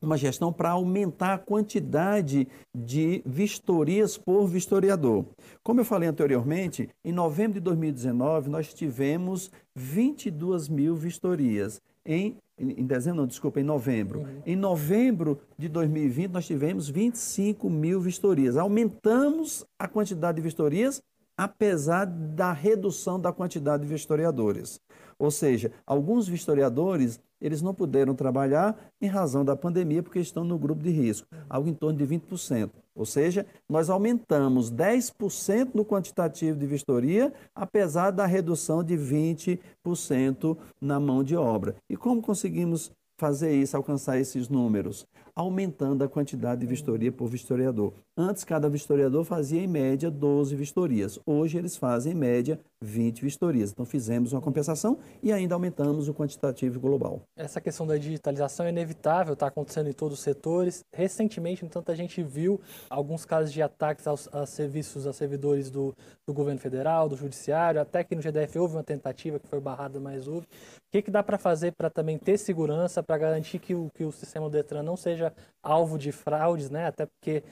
uma 0.00 0.16
gestão 0.16 0.52
para 0.52 0.70
aumentar 0.70 1.34
a 1.34 1.38
quantidade 1.38 2.46
de 2.74 3.22
vistorias 3.24 4.16
por 4.16 4.46
vistoriador. 4.46 5.24
Como 5.62 5.80
eu 5.80 5.84
falei 5.84 6.08
anteriormente, 6.08 6.88
em 7.04 7.12
novembro 7.12 7.54
de 7.54 7.60
2019 7.60 8.50
nós 8.50 8.72
tivemos 8.74 9.50
22 9.74 10.68
mil 10.68 10.94
vistorias. 10.94 11.80
Em, 12.04 12.36
em 12.58 12.86
dezembro, 12.86 13.20
não, 13.20 13.26
desculpa, 13.26 13.60
em 13.60 13.64
novembro. 13.64 14.20
Uhum. 14.20 14.42
Em 14.46 14.56
novembro 14.56 15.40
de 15.58 15.68
2020 15.68 16.30
nós 16.30 16.46
tivemos 16.46 16.88
25 16.88 17.68
mil 17.68 18.00
vistorias. 18.00 18.56
Aumentamos 18.56 19.66
a 19.78 19.88
quantidade 19.88 20.36
de 20.36 20.42
vistorias, 20.42 21.02
apesar 21.36 22.06
da 22.06 22.52
redução 22.52 23.20
da 23.20 23.32
quantidade 23.32 23.82
de 23.82 23.88
vistoriadores. 23.88 24.80
Ou 25.18 25.30
seja, 25.30 25.72
alguns 25.86 26.28
vistoriadores 26.28 27.20
eles 27.40 27.62
não 27.62 27.74
puderam 27.74 28.14
trabalhar 28.14 28.76
em 29.00 29.06
razão 29.06 29.44
da 29.44 29.56
pandemia 29.56 30.02
porque 30.02 30.18
estão 30.18 30.44
no 30.44 30.58
grupo 30.58 30.82
de 30.82 30.90
risco, 30.90 31.28
algo 31.48 31.68
em 31.68 31.74
torno 31.74 31.98
de 31.98 32.06
20%. 32.06 32.70
Ou 32.94 33.04
seja, 33.04 33.44
nós 33.68 33.90
aumentamos 33.90 34.72
10% 34.72 35.74
no 35.74 35.84
quantitativo 35.84 36.58
de 36.58 36.66
vistoria, 36.66 37.32
apesar 37.54 38.10
da 38.10 38.24
redução 38.24 38.82
de 38.82 38.96
20% 38.96 40.56
na 40.80 40.98
mão 40.98 41.22
de 41.22 41.36
obra. 41.36 41.76
E 41.90 41.96
como 41.96 42.22
conseguimos 42.22 42.90
fazer 43.18 43.54
isso, 43.54 43.76
alcançar 43.76 44.18
esses 44.18 44.48
números? 44.48 45.06
Aumentando 45.36 46.02
a 46.02 46.08
quantidade 46.08 46.62
de 46.62 46.66
vistoria 46.66 47.12
por 47.12 47.28
vistoriador. 47.28 47.92
Antes, 48.16 48.42
cada 48.42 48.70
vistoriador 48.70 49.22
fazia 49.22 49.60
em 49.60 49.66
média 49.66 50.10
12 50.10 50.56
vistorias. 50.56 51.18
Hoje, 51.26 51.58
eles 51.58 51.76
fazem 51.76 52.12
em 52.12 52.14
média 52.14 52.58
20 52.80 53.20
vistorias. 53.20 53.70
Então, 53.70 53.84
fizemos 53.84 54.32
uma 54.32 54.40
compensação 54.40 54.98
e 55.22 55.30
ainda 55.30 55.54
aumentamos 55.54 56.08
o 56.08 56.14
quantitativo 56.14 56.80
global. 56.80 57.20
Essa 57.36 57.60
questão 57.60 57.86
da 57.86 57.98
digitalização 57.98 58.64
é 58.64 58.70
inevitável, 58.70 59.34
está 59.34 59.48
acontecendo 59.48 59.90
em 59.90 59.92
todos 59.92 60.16
os 60.16 60.24
setores. 60.24 60.82
Recentemente, 60.94 61.66
entanto, 61.66 61.92
a 61.92 61.94
gente 61.94 62.22
viu 62.22 62.58
alguns 62.88 63.26
casos 63.26 63.52
de 63.52 63.60
ataques 63.60 64.06
aos, 64.06 64.32
aos 64.32 64.48
serviços, 64.48 65.06
a 65.06 65.12
servidores 65.12 65.70
do, 65.70 65.94
do 66.26 66.32
governo 66.32 66.58
federal, 66.58 67.10
do 67.10 67.16
judiciário, 67.16 67.78
até 67.78 68.02
que 68.02 68.14
no 68.14 68.22
GDF 68.22 68.58
houve 68.58 68.76
uma 68.76 68.84
tentativa 68.84 69.38
que 69.38 69.46
foi 69.46 69.60
barrada, 69.60 70.00
mas 70.00 70.26
houve. 70.26 70.46
O 70.46 70.90
que, 70.90 71.02
que 71.02 71.10
dá 71.10 71.22
para 71.22 71.36
fazer 71.36 71.72
para 71.72 71.90
também 71.90 72.16
ter 72.16 72.38
segurança, 72.38 73.02
para 73.02 73.18
garantir 73.18 73.58
que 73.58 73.74
o, 73.74 73.90
que 73.94 74.04
o 74.04 74.12
sistema 74.12 74.48
do 74.48 74.52
Detran 74.52 74.82
não 74.82 74.96
seja 74.96 75.25
seja 75.26 75.34
alvo 75.62 75.98
de 75.98 76.12
fraudes, 76.12 76.70
né? 76.70 76.86
Até 76.86 77.06
porque 77.06 77.42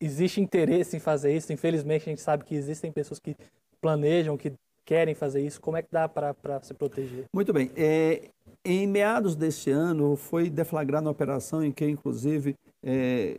existe 0.00 0.40
interesse 0.40 0.96
em 0.96 1.00
fazer 1.00 1.34
isso. 1.34 1.52
Infelizmente, 1.52 2.02
a 2.02 2.10
gente 2.10 2.20
sabe 2.20 2.44
que 2.44 2.54
existem 2.54 2.92
pessoas 2.92 3.18
que 3.18 3.36
planejam, 3.80 4.36
que 4.36 4.52
querem 4.84 5.14
fazer 5.14 5.44
isso. 5.44 5.60
Como 5.60 5.76
é 5.76 5.82
que 5.82 5.88
dá 5.90 6.08
para 6.08 6.34
se 6.62 6.74
proteger? 6.74 7.24
Muito 7.34 7.52
bem. 7.52 7.70
É, 7.76 8.30
em 8.64 8.86
meados 8.86 9.34
deste 9.36 9.70
ano, 9.70 10.16
foi 10.16 10.48
deflagrada 10.48 11.06
uma 11.06 11.12
operação 11.12 11.62
em 11.62 11.72
que, 11.72 11.84
inclusive, 11.84 12.54
é, 12.82 13.36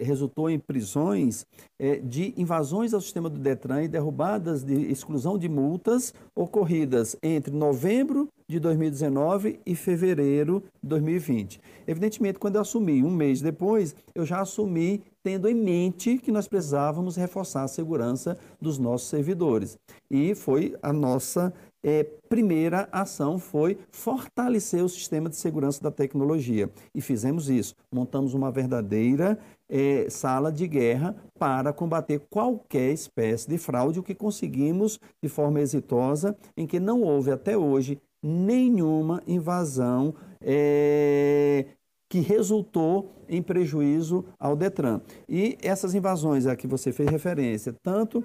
resultou 0.00 0.50
em 0.50 0.58
prisões 0.58 1.46
é, 1.78 1.96
de 1.96 2.34
invasões 2.36 2.92
ao 2.92 3.00
sistema 3.00 3.30
do 3.30 3.38
Detran 3.38 3.82
e 3.82 3.88
derrubadas 3.88 4.62
de 4.62 4.74
exclusão 4.90 5.38
de 5.38 5.48
multas 5.48 6.12
ocorridas 6.34 7.16
entre 7.22 7.54
novembro 7.54 8.28
de 8.48 8.58
2019 8.58 9.60
e 9.64 9.74
fevereiro 9.74 10.62
de 10.82 10.88
2020. 10.88 11.60
Evidentemente, 11.86 12.38
quando 12.38 12.56
eu 12.56 12.60
assumi 12.60 13.02
um 13.02 13.10
mês 13.10 13.40
depois, 13.40 13.94
eu 14.14 14.26
já 14.26 14.40
assumi 14.40 15.02
tendo 15.22 15.48
em 15.48 15.54
mente 15.54 16.18
que 16.18 16.32
nós 16.32 16.48
precisávamos 16.48 17.16
reforçar 17.16 17.62
a 17.62 17.68
segurança 17.68 18.36
dos 18.60 18.78
nossos 18.78 19.08
servidores. 19.08 19.78
E 20.10 20.34
foi 20.34 20.76
a 20.82 20.92
nossa 20.92 21.52
é, 21.82 22.04
primeira 22.28 22.88
ação 22.92 23.38
foi 23.38 23.76
fortalecer 23.90 24.82
o 24.84 24.88
sistema 24.88 25.28
de 25.28 25.36
segurança 25.36 25.82
da 25.82 25.90
tecnologia. 25.90 26.70
E 26.94 27.00
fizemos 27.00 27.50
isso. 27.50 27.74
Montamos 27.92 28.34
uma 28.34 28.50
verdadeira 28.50 29.38
é, 29.68 30.08
sala 30.08 30.52
de 30.52 30.66
guerra 30.66 31.16
para 31.38 31.72
combater 31.72 32.20
qualquer 32.30 32.92
espécie 32.92 33.48
de 33.48 33.58
fraude, 33.58 33.98
o 33.98 34.02
que 34.02 34.14
conseguimos 34.14 34.98
de 35.22 35.28
forma 35.28 35.60
exitosa, 35.60 36.36
em 36.56 36.66
que 36.66 36.78
não 36.78 37.02
houve 37.02 37.30
até 37.30 37.56
hoje 37.56 37.98
nenhuma 38.22 39.22
invasão 39.26 40.14
é, 40.40 41.66
que 42.08 42.20
resultou 42.20 43.10
em 43.28 43.42
prejuízo 43.42 44.24
ao 44.38 44.54
Detran. 44.54 45.00
E 45.28 45.56
essas 45.62 45.94
invasões 45.94 46.46
a 46.46 46.54
que 46.54 46.66
você 46.66 46.92
fez 46.92 47.08
referência, 47.08 47.74
tanto 47.82 48.22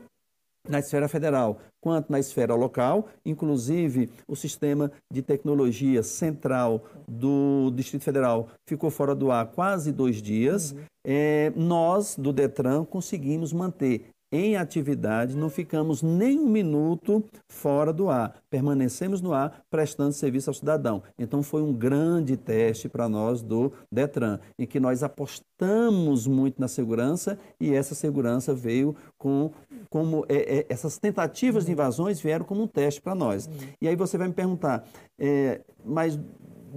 na 0.70 0.80
esfera 0.80 1.08
federal 1.08 1.60
quanto 1.82 2.12
na 2.12 2.20
esfera 2.20 2.54
local, 2.54 3.08
inclusive 3.26 4.10
o 4.28 4.36
sistema 4.36 4.92
de 5.12 5.22
tecnologia 5.22 6.04
central 6.04 6.84
do 7.08 7.72
Distrito 7.74 8.04
Federal 8.04 8.50
ficou 8.66 8.90
fora 8.90 9.16
do 9.16 9.32
ar 9.32 9.48
quase 9.48 9.92
dois 9.92 10.22
dias. 10.22 10.72
Uhum. 10.72 10.80
É, 11.06 11.54
nós, 11.56 12.16
do 12.18 12.34
Detran, 12.34 12.84
conseguimos 12.84 13.54
manter 13.54 14.10
em 14.32 14.58
atividade, 14.58 15.38
não 15.38 15.50
ficamos 15.50 16.02
nem 16.02 16.40
um 16.40 16.50
minuto 16.50 17.24
fora 17.48 17.94
do 17.94 18.10
ar, 18.10 18.36
permanecemos 18.50 19.22
no 19.22 19.34
ar 19.34 19.64
prestando 19.70 20.14
serviço 20.14 20.50
ao 20.50 20.54
cidadão. 20.54 21.02
Então 21.18 21.42
foi 21.42 21.62
um 21.62 21.74
grande 21.74 22.36
teste 22.36 22.90
para 22.90 23.08
nós 23.08 23.42
do 23.42 23.72
Detran, 23.92 24.40
em 24.60 24.66
que 24.66 24.80
nós 24.80 25.04
apostamos 25.04 26.28
muito 26.28 26.60
na 26.60 26.68
segurança 26.68 27.40
e 27.60 27.74
essa 27.74 27.96
segurança 27.96 28.54
veio 28.54 28.96
com 29.18 29.52
como 29.90 30.26
é, 30.28 30.60
é, 30.60 30.66
essas 30.70 30.98
tentativas 30.98 31.66
de 31.66 31.72
invasões 31.72 32.20
vieram 32.20 32.46
como 32.46 32.64
um 32.64 32.68
teste 32.68 33.02
para 33.02 33.16
nós. 33.16 33.50
E 33.82 33.88
aí 33.88 33.96
você 33.96 34.18
vai 34.18 34.28
me 34.28 34.34
perguntar, 34.34 34.86
é, 35.18 35.62
mas 35.86 36.20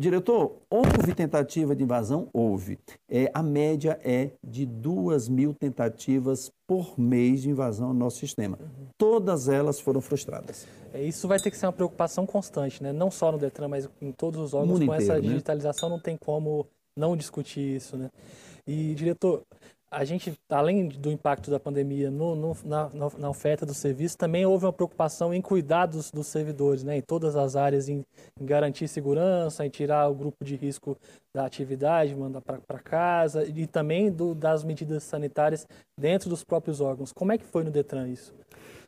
Diretor, 0.01 0.57
houve 0.71 1.15
tentativa 1.15 1.77
de 1.77 1.83
invasão? 1.83 2.31
Houve. 2.33 2.79
É, 3.07 3.31
a 3.35 3.43
média 3.43 4.01
é 4.03 4.31
de 4.43 4.65
duas 4.65 5.29
mil 5.29 5.53
tentativas 5.53 6.51
por 6.67 6.99
mês 6.99 7.43
de 7.43 7.51
invasão 7.51 7.89
ao 7.89 7.95
nosso 7.95 8.17
sistema. 8.17 8.59
Uhum. 8.59 8.87
Todas 8.97 9.47
elas 9.47 9.79
foram 9.79 10.01
frustradas. 10.01 10.67
É, 10.95 11.03
isso 11.03 11.29
vai 11.29 11.39
ter 11.39 11.51
que 11.51 11.59
ser 11.59 11.67
uma 11.67 11.73
preocupação 11.75 12.25
constante, 12.25 12.83
né? 12.83 12.95
não 12.95 13.11
só 13.11 13.31
no 13.31 13.37
Detran, 13.37 13.69
mas 13.69 13.91
em 14.01 14.11
todos 14.11 14.41
os 14.41 14.55
órgãos. 14.55 14.79
Com 14.79 14.85
inteiro, 14.85 15.03
essa 15.03 15.15
né? 15.17 15.21
digitalização 15.21 15.91
né? 15.91 15.97
não 15.97 16.03
tem 16.03 16.17
como 16.17 16.67
não 16.97 17.15
discutir 17.15 17.77
isso. 17.77 17.99
Né? 17.99 18.09
E, 18.67 18.95
diretor, 18.95 19.43
a 19.91 20.05
gente, 20.05 20.33
além 20.49 20.87
do 20.87 21.11
impacto 21.11 21.51
da 21.51 21.59
pandemia 21.59 22.11
no, 22.11 22.37
no, 22.37 22.57
na, 22.65 22.91
na, 23.19 23.29
oferta 23.29 23.67
do 23.67 23.75
serviço, 23.75 24.17
também 24.17 24.47
houve 24.47 24.65
uma 24.65 24.73
preocupação 24.73 25.35
em 25.35 25.43
cuidar 25.43 25.87
dos, 25.87 26.13
dos 26.13 26.29
servidores, 26.29 26.85
né, 26.85 26.99
em 26.99 27.03
todas 27.03 27.35
as 27.35 27.57
áreas, 27.57 27.89
em, 27.89 28.05
em, 28.41 28.47
garantir 28.47 28.87
segurança, 28.87 29.67
em 29.67 29.69
tirar 29.69 30.09
o 30.09 30.15
grupo 30.15 30.45
de 30.45 30.55
risco 30.55 30.97
da 31.35 31.45
atividade, 31.45 32.15
mandar 32.15 32.41
para 32.41 32.79
casa, 32.79 33.45
e 33.45 33.67
também 33.67 34.13
do, 34.13 34.33
das 34.33 34.63
medidas 34.63 35.03
sanitárias 35.03 35.67
dentro 35.99 36.31
dos 36.31 36.45
próprios 36.45 36.81
órgãos. 36.81 37.13
Como 37.13 37.33
é 37.33 37.39
que 37.39 37.45
foi 37.45 37.65
no 37.65 37.71
Detran 37.71 38.09
isso? 38.09 38.33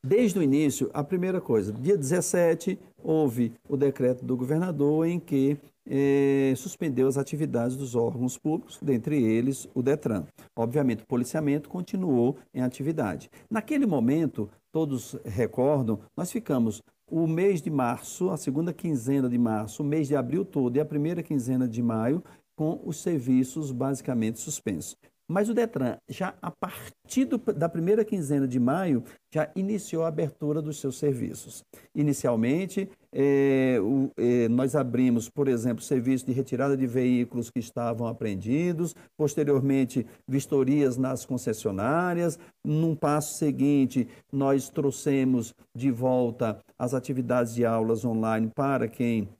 Desde 0.04 0.38
o 0.38 0.42
início, 0.42 0.88
a 0.94 1.02
primeira 1.02 1.40
coisa, 1.40 1.72
dia 1.72 1.96
17, 1.96 2.78
houve 3.02 3.52
o 3.68 3.76
decreto 3.76 4.24
do 4.24 4.36
governador 4.36 5.06
em 5.06 5.18
que 5.18 5.56
eh, 5.88 6.52
suspendeu 6.56 7.08
as 7.08 7.18
atividades 7.18 7.76
dos 7.76 7.94
órgãos 7.94 8.38
públicos, 8.38 8.78
dentre 8.80 9.22
eles 9.22 9.68
o 9.74 9.82
DETRAN. 9.82 10.24
Obviamente, 10.56 11.02
o 11.02 11.06
policiamento 11.06 11.68
continuou 11.68 12.36
em 12.54 12.62
atividade. 12.62 13.30
Naquele 13.50 13.86
momento, 13.86 14.48
todos 14.70 15.16
recordam, 15.24 16.00
nós 16.16 16.30
ficamos 16.30 16.82
o 17.06 17.26
mês 17.26 17.60
de 17.60 17.70
março, 17.70 18.30
a 18.30 18.36
segunda 18.36 18.72
quinzena 18.72 19.28
de 19.28 19.36
março, 19.36 19.82
o 19.82 19.86
mês 19.86 20.08
de 20.08 20.16
abril 20.16 20.44
todo 20.44 20.76
e 20.76 20.80
a 20.80 20.84
primeira 20.84 21.22
quinzena 21.22 21.68
de 21.68 21.82
maio, 21.82 22.22
com 22.56 22.80
os 22.84 22.98
serviços 22.98 23.72
basicamente 23.72 24.38
suspensos. 24.38 24.96
Mas 25.32 25.48
o 25.48 25.54
Detran, 25.54 25.96
já 26.06 26.34
a 26.42 26.50
partir 26.50 27.24
do, 27.24 27.38
da 27.38 27.66
primeira 27.66 28.04
quinzena 28.04 28.46
de 28.46 28.60
maio, 28.60 29.02
já 29.32 29.50
iniciou 29.56 30.04
a 30.04 30.08
abertura 30.08 30.60
dos 30.60 30.78
seus 30.78 30.98
serviços. 30.98 31.64
Inicialmente, 31.94 32.90
é, 33.10 33.78
o, 33.80 34.10
é, 34.18 34.46
nós 34.50 34.76
abrimos, 34.76 35.30
por 35.30 35.48
exemplo, 35.48 35.82
serviço 35.82 36.26
de 36.26 36.32
retirada 36.32 36.76
de 36.76 36.86
veículos 36.86 37.48
que 37.48 37.58
estavam 37.58 38.06
apreendidos, 38.06 38.94
posteriormente, 39.16 40.06
vistorias 40.28 40.98
nas 40.98 41.24
concessionárias. 41.24 42.38
Num 42.62 42.94
passo 42.94 43.38
seguinte, 43.38 44.06
nós 44.30 44.68
trouxemos 44.68 45.54
de 45.74 45.90
volta 45.90 46.58
as 46.78 46.92
atividades 46.92 47.54
de 47.54 47.64
aulas 47.64 48.04
online 48.04 48.50
para 48.54 48.86
quem 48.86 49.30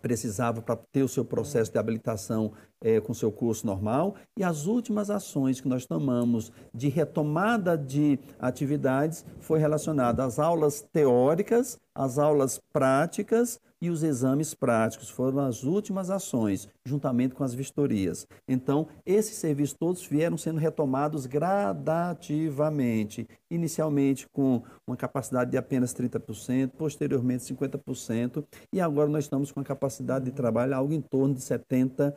precisava 0.00 0.62
para 0.62 0.76
ter 0.76 1.02
o 1.02 1.08
seu 1.08 1.24
processo 1.24 1.70
de 1.70 1.78
habilitação 1.78 2.52
é, 2.80 3.00
com 3.00 3.12
seu 3.12 3.30
curso 3.30 3.66
normal. 3.66 4.16
E 4.36 4.42
as 4.42 4.66
últimas 4.66 5.10
ações 5.10 5.60
que 5.60 5.68
nós 5.68 5.86
tomamos 5.86 6.52
de 6.74 6.88
retomada 6.88 7.76
de 7.76 8.18
atividades 8.38 9.24
foi 9.40 9.58
relacionada 9.58 10.24
às 10.24 10.38
aulas 10.38 10.80
teóricas, 10.92 11.78
às 11.94 12.18
aulas 12.18 12.60
práticas, 12.72 13.60
e 13.82 13.90
os 13.90 14.04
exames 14.04 14.54
práticos 14.54 15.10
foram 15.10 15.40
as 15.40 15.64
últimas 15.64 16.08
ações, 16.08 16.68
juntamente 16.86 17.34
com 17.34 17.42
as 17.42 17.52
vistorias. 17.52 18.28
Então, 18.46 18.86
esses 19.04 19.36
serviços 19.36 19.76
todos 19.76 20.06
vieram 20.06 20.38
sendo 20.38 20.60
retomados 20.60 21.26
gradativamente, 21.26 23.26
inicialmente 23.50 24.28
com 24.32 24.62
uma 24.86 24.96
capacidade 24.96 25.50
de 25.50 25.56
apenas 25.56 25.92
30%, 25.92 26.70
posteriormente 26.78 27.52
50%, 27.52 28.44
e 28.72 28.80
agora 28.80 29.10
nós 29.10 29.24
estamos 29.24 29.50
com 29.50 29.58
a 29.58 29.64
capacidade 29.64 30.26
de 30.26 30.30
trabalho 30.30 30.76
algo 30.76 30.92
em 30.92 31.00
torno 31.00 31.34
de 31.34 31.40
70%. 31.40 32.14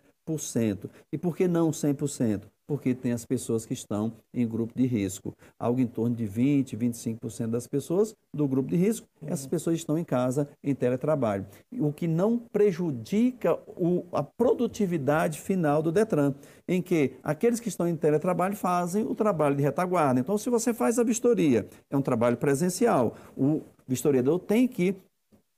E 1.11 1.17
por 1.17 1.35
que 1.35 1.47
não 1.47 1.71
100%? 1.71 2.43
porque 2.67 2.95
tem 2.95 3.11
as 3.11 3.25
pessoas 3.25 3.65
que 3.65 3.73
estão 3.73 4.13
em 4.33 4.47
grupo 4.47 4.73
de 4.75 4.85
risco. 4.85 5.35
Algo 5.59 5.79
em 5.79 5.87
torno 5.87 6.15
de 6.15 6.25
20, 6.25 6.75
25% 6.75 7.47
das 7.47 7.67
pessoas 7.67 8.15
do 8.33 8.47
grupo 8.47 8.69
de 8.69 8.75
risco, 8.75 9.07
essas 9.25 9.45
pessoas 9.45 9.77
estão 9.77 9.97
em 9.97 10.03
casa 10.03 10.49
em 10.63 10.73
teletrabalho. 10.73 11.45
O 11.79 11.93
que 11.93 12.07
não 12.07 12.37
prejudica 12.37 13.53
o, 13.67 14.05
a 14.11 14.23
produtividade 14.23 15.39
final 15.39 15.81
do 15.81 15.91
Detran, 15.91 16.33
em 16.67 16.81
que 16.81 17.13
aqueles 17.23 17.59
que 17.59 17.69
estão 17.69 17.87
em 17.87 17.95
teletrabalho 17.95 18.55
fazem 18.55 19.05
o 19.05 19.13
trabalho 19.13 19.55
de 19.55 19.63
retaguarda. 19.63 20.19
Então, 20.19 20.37
se 20.37 20.49
você 20.49 20.73
faz 20.73 20.97
a 20.97 21.03
vistoria, 21.03 21.67
é 21.89 21.95
um 21.95 22.01
trabalho 22.01 22.37
presencial. 22.37 23.15
O 23.37 23.61
vistoriador 23.87 24.39
tem 24.39 24.67
que 24.67 24.95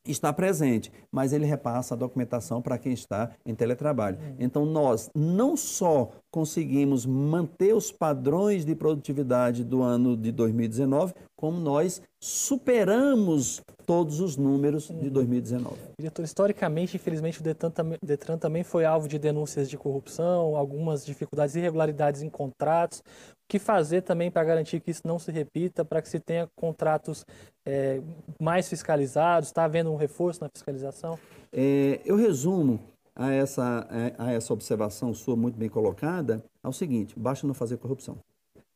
está 0.08 0.32
presente, 0.32 0.92
mas 1.12 1.34
ele 1.34 1.46
repassa 1.46 1.94
a 1.94 1.98
documentação 1.98 2.62
para 2.62 2.78
quem 2.78 2.94
está 2.94 3.32
em 3.46 3.56
teletrabalho. 3.56 4.18
Uhum. 4.18 4.36
Então, 4.40 4.66
nós 4.66 5.10
não 5.14 5.56
só 5.56 6.12
conseguimos 6.38 7.04
manter 7.04 7.74
os 7.74 7.92
padrões 7.92 8.64
de 8.64 8.76
produtividade 8.76 9.64
do 9.64 9.82
ano 9.82 10.16
de 10.16 10.32
2019, 10.32 11.16
como 11.36 11.60
nós 11.60 12.00
superamos 12.22 13.60
todos 13.88 14.20
os 14.20 14.38
números 14.38 14.88
de 14.88 15.10
2019. 15.10 15.76
Diretor, 16.00 16.24
historicamente, 16.24 16.96
infelizmente, 16.96 17.40
o 17.40 17.44
Detran, 17.44 17.72
Detran 18.04 18.38
também 18.38 18.64
foi 18.64 18.86
alvo 18.86 19.08
de 19.08 19.18
denúncias 19.18 19.68
de 19.68 19.80
corrupção, 19.80 20.56
algumas 20.56 21.04
dificuldades 21.04 21.56
e 21.56 21.60
irregularidades 21.60 22.22
em 22.22 22.30
contratos. 22.30 23.00
O 23.00 23.48
que 23.50 23.58
fazer 23.58 24.04
também 24.04 24.30
para 24.30 24.44
garantir 24.44 24.80
que 24.80 24.92
isso 24.92 25.08
não 25.08 25.18
se 25.18 25.32
repita, 25.32 25.84
para 25.84 26.04
que 26.04 26.10
se 26.10 26.20
tenha 26.20 26.48
contratos 26.56 27.26
é, 27.66 28.00
mais 28.40 28.70
fiscalizados? 28.70 29.50
Está 29.50 29.64
havendo 29.64 29.92
um 29.92 29.96
reforço 29.96 30.44
na 30.44 30.50
fiscalização? 30.54 31.18
É, 31.52 32.00
eu 32.06 32.16
resumo 32.16 32.80
a 33.18 33.32
essa, 33.32 33.88
a 34.18 34.32
essa 34.32 34.54
observação 34.54 35.14
sua 35.14 35.36
muito 35.36 35.58
bem 35.58 35.68
colocada 35.68 36.44
ao 36.62 36.72
seguinte: 36.72 37.18
basta 37.18 37.48
não 37.48 37.54
fazer 37.54 37.78
corrupção, 37.78 38.18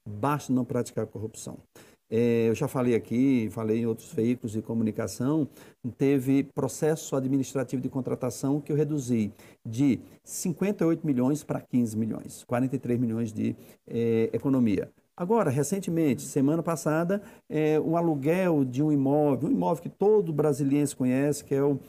basta 0.05 0.51
não 0.51 0.65
praticar 0.65 1.05
corrupção. 1.05 1.59
É, 2.13 2.49
eu 2.49 2.55
já 2.55 2.67
falei 2.67 2.93
aqui, 2.93 3.47
falei 3.51 3.79
em 3.79 3.85
outros 3.85 4.11
veículos 4.11 4.51
de 4.51 4.61
comunicação, 4.61 5.47
teve 5.97 6.43
processo 6.43 7.15
administrativo 7.15 7.81
de 7.81 7.87
contratação 7.87 8.59
que 8.59 8.69
eu 8.69 8.75
reduzi 8.75 9.31
de 9.65 9.97
58 10.21 11.07
milhões 11.07 11.41
para 11.41 11.61
15 11.61 11.95
milhões, 11.95 12.43
43 12.43 12.99
milhões 12.99 13.31
de 13.31 13.55
é, 13.87 14.29
economia. 14.33 14.91
Agora, 15.15 15.49
recentemente, 15.49 16.23
semana 16.23 16.61
passada, 16.61 17.21
é, 17.49 17.79
aluguel 17.95 18.65
de 18.65 18.83
um 18.83 18.91
imóvel, 18.91 19.47
um 19.47 19.51
imóvel 19.51 19.83
que 19.83 19.89
todo 19.89 20.33
brasileiro 20.33 20.93
conhece, 20.97 21.45
que 21.45 21.55
é 21.55 21.63
o 21.63 21.79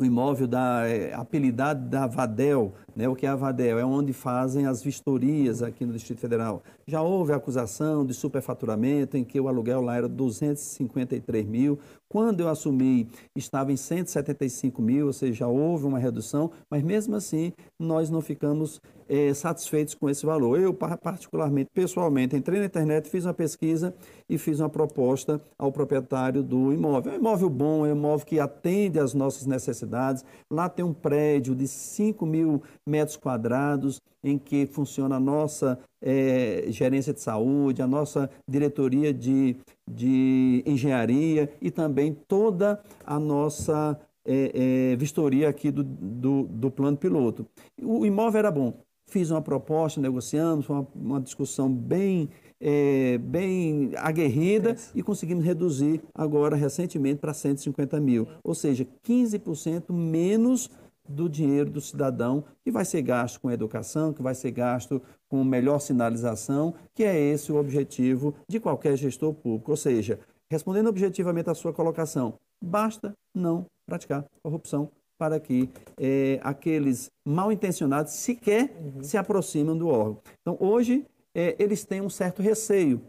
o 0.00 0.04
imóvel 0.04 0.46
da 0.46 0.88
é, 0.88 1.12
apelidado 1.14 1.88
da 1.88 2.06
Vadel, 2.06 2.72
né? 2.94 3.08
O 3.08 3.14
que 3.14 3.26
é 3.26 3.28
a 3.28 3.36
Vadel? 3.36 3.78
É 3.78 3.84
onde 3.84 4.12
fazem 4.12 4.66
as 4.66 4.82
vistorias 4.82 5.62
aqui 5.62 5.84
no 5.84 5.92
Distrito 5.92 6.20
Federal. 6.20 6.62
Já 6.86 7.02
houve 7.02 7.32
acusação 7.32 8.04
de 8.04 8.14
superfaturamento, 8.14 9.16
em 9.16 9.24
que 9.24 9.40
o 9.40 9.48
aluguel 9.48 9.80
lá 9.80 9.96
era 9.96 10.08
253 10.08 11.46
mil. 11.46 11.78
Quando 12.08 12.40
eu 12.40 12.48
assumi, 12.48 13.08
estava 13.36 13.72
em 13.72 13.76
175 13.76 14.82
mil, 14.82 15.06
ou 15.06 15.12
seja, 15.12 15.32
já 15.32 15.48
houve 15.48 15.86
uma 15.86 15.98
redução, 15.98 16.50
mas 16.68 16.82
mesmo 16.82 17.14
assim 17.14 17.52
nós 17.78 18.10
não 18.10 18.20
ficamos 18.20 18.80
é, 19.10 19.34
satisfeitos 19.34 19.94
com 19.94 20.08
esse 20.08 20.24
valor. 20.24 20.58
Eu, 20.58 20.72
particularmente, 20.72 21.70
pessoalmente, 21.74 22.36
entrei 22.36 22.60
na 22.60 22.66
internet, 22.66 23.08
fiz 23.08 23.24
uma 23.24 23.34
pesquisa 23.34 23.92
e 24.28 24.38
fiz 24.38 24.60
uma 24.60 24.68
proposta 24.68 25.40
ao 25.58 25.72
proprietário 25.72 26.44
do 26.44 26.72
imóvel. 26.72 27.12
É 27.12 27.16
um 27.16 27.18
imóvel 27.18 27.50
bom, 27.50 27.84
é 27.84 27.92
um 27.92 27.96
imóvel 27.96 28.24
que 28.24 28.38
atende 28.38 29.00
às 29.00 29.12
nossas 29.12 29.46
necessidades. 29.46 30.24
Lá 30.48 30.68
tem 30.68 30.84
um 30.84 30.92
prédio 30.92 31.56
de 31.56 31.66
5 31.66 32.24
mil 32.24 32.62
metros 32.90 33.16
quadrados, 33.16 34.00
em 34.22 34.36
que 34.36 34.66
funciona 34.66 35.16
a 35.16 35.20
nossa 35.20 35.78
é, 36.02 36.64
gerência 36.68 37.12
de 37.12 37.20
saúde, 37.20 37.80
a 37.80 37.86
nossa 37.86 38.28
diretoria 38.46 39.14
de, 39.14 39.56
de 39.88 40.62
engenharia 40.66 41.50
e 41.60 41.70
também 41.70 42.14
toda 42.28 42.82
a 43.04 43.18
nossa 43.18 43.98
é, 44.24 44.92
é, 44.92 44.96
vistoria 44.96 45.48
aqui 45.48 45.70
do, 45.70 45.82
do, 45.82 46.42
do, 46.44 46.70
plano 46.70 46.96
piloto. 46.96 47.46
O 47.82 48.04
imóvel 48.04 48.38
era 48.38 48.50
bom. 48.50 48.74
Fiz 49.06 49.30
uma 49.30 49.42
proposta, 49.42 50.00
negociamos, 50.00 50.68
uma, 50.68 50.86
uma 50.94 51.20
discussão 51.20 51.68
bem, 51.72 52.28
é, 52.60 53.18
bem 53.18 53.90
aguerrida 53.96 54.76
e 54.94 55.02
conseguimos 55.02 55.44
reduzir 55.44 56.00
agora, 56.14 56.54
recentemente, 56.54 57.18
para 57.18 57.34
150 57.34 57.98
mil. 57.98 58.28
Ou 58.44 58.54
seja, 58.54 58.86
15% 59.04 59.92
menos 59.92 60.70
do 61.10 61.28
dinheiro 61.28 61.70
do 61.70 61.80
cidadão 61.80 62.44
que 62.62 62.70
vai 62.70 62.84
ser 62.84 63.02
gasto 63.02 63.40
com 63.40 63.50
educação, 63.50 64.12
que 64.12 64.22
vai 64.22 64.34
ser 64.34 64.50
gasto 64.52 65.02
com 65.28 65.42
melhor 65.42 65.80
sinalização, 65.80 66.74
que 66.94 67.04
é 67.04 67.18
esse 67.18 67.50
o 67.50 67.56
objetivo 67.56 68.34
de 68.48 68.60
qualquer 68.60 68.96
gestor 68.96 69.34
público. 69.34 69.72
Ou 69.72 69.76
seja, 69.76 70.18
respondendo 70.48 70.88
objetivamente 70.88 71.50
à 71.50 71.54
sua 71.54 71.72
colocação, 71.72 72.34
basta 72.62 73.12
não 73.34 73.66
praticar 73.86 74.24
corrupção 74.42 74.88
para 75.18 75.38
que 75.38 75.68
é, 75.98 76.40
aqueles 76.42 77.10
mal 77.26 77.52
intencionados 77.52 78.12
sequer 78.14 78.74
uhum. 78.80 79.02
se 79.02 79.18
aproximem 79.18 79.76
do 79.76 79.88
órgão. 79.88 80.18
Então, 80.40 80.56
hoje, 80.58 81.04
é, 81.34 81.54
eles 81.58 81.84
têm 81.84 82.00
um 82.00 82.08
certo 82.08 82.40
receio 82.40 83.02